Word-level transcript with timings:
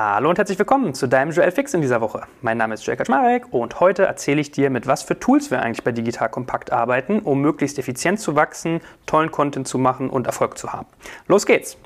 Hallo 0.00 0.30
und 0.30 0.38
herzlich 0.38 0.60
willkommen 0.60 0.94
zu 0.94 1.08
deinem 1.08 1.32
Joel 1.32 1.50
Fix 1.50 1.74
in 1.74 1.80
dieser 1.80 2.00
Woche. 2.00 2.22
Mein 2.40 2.56
Name 2.56 2.74
ist 2.74 2.86
Joel 2.86 2.96
Kaczmarek 2.96 3.52
und 3.52 3.80
heute 3.80 4.04
erzähle 4.04 4.40
ich 4.40 4.52
dir, 4.52 4.70
mit 4.70 4.86
was 4.86 5.02
für 5.02 5.18
Tools 5.18 5.50
wir 5.50 5.60
eigentlich 5.60 5.82
bei 5.82 5.90
Digital 5.90 6.28
Kompakt 6.28 6.70
arbeiten, 6.70 7.18
um 7.18 7.40
möglichst 7.40 7.80
effizient 7.80 8.20
zu 8.20 8.36
wachsen, 8.36 8.80
tollen 9.06 9.32
Content 9.32 9.66
zu 9.66 9.76
machen 9.76 10.08
und 10.08 10.28
Erfolg 10.28 10.56
zu 10.56 10.72
haben. 10.72 10.86
Los 11.26 11.46
geht's! 11.46 11.76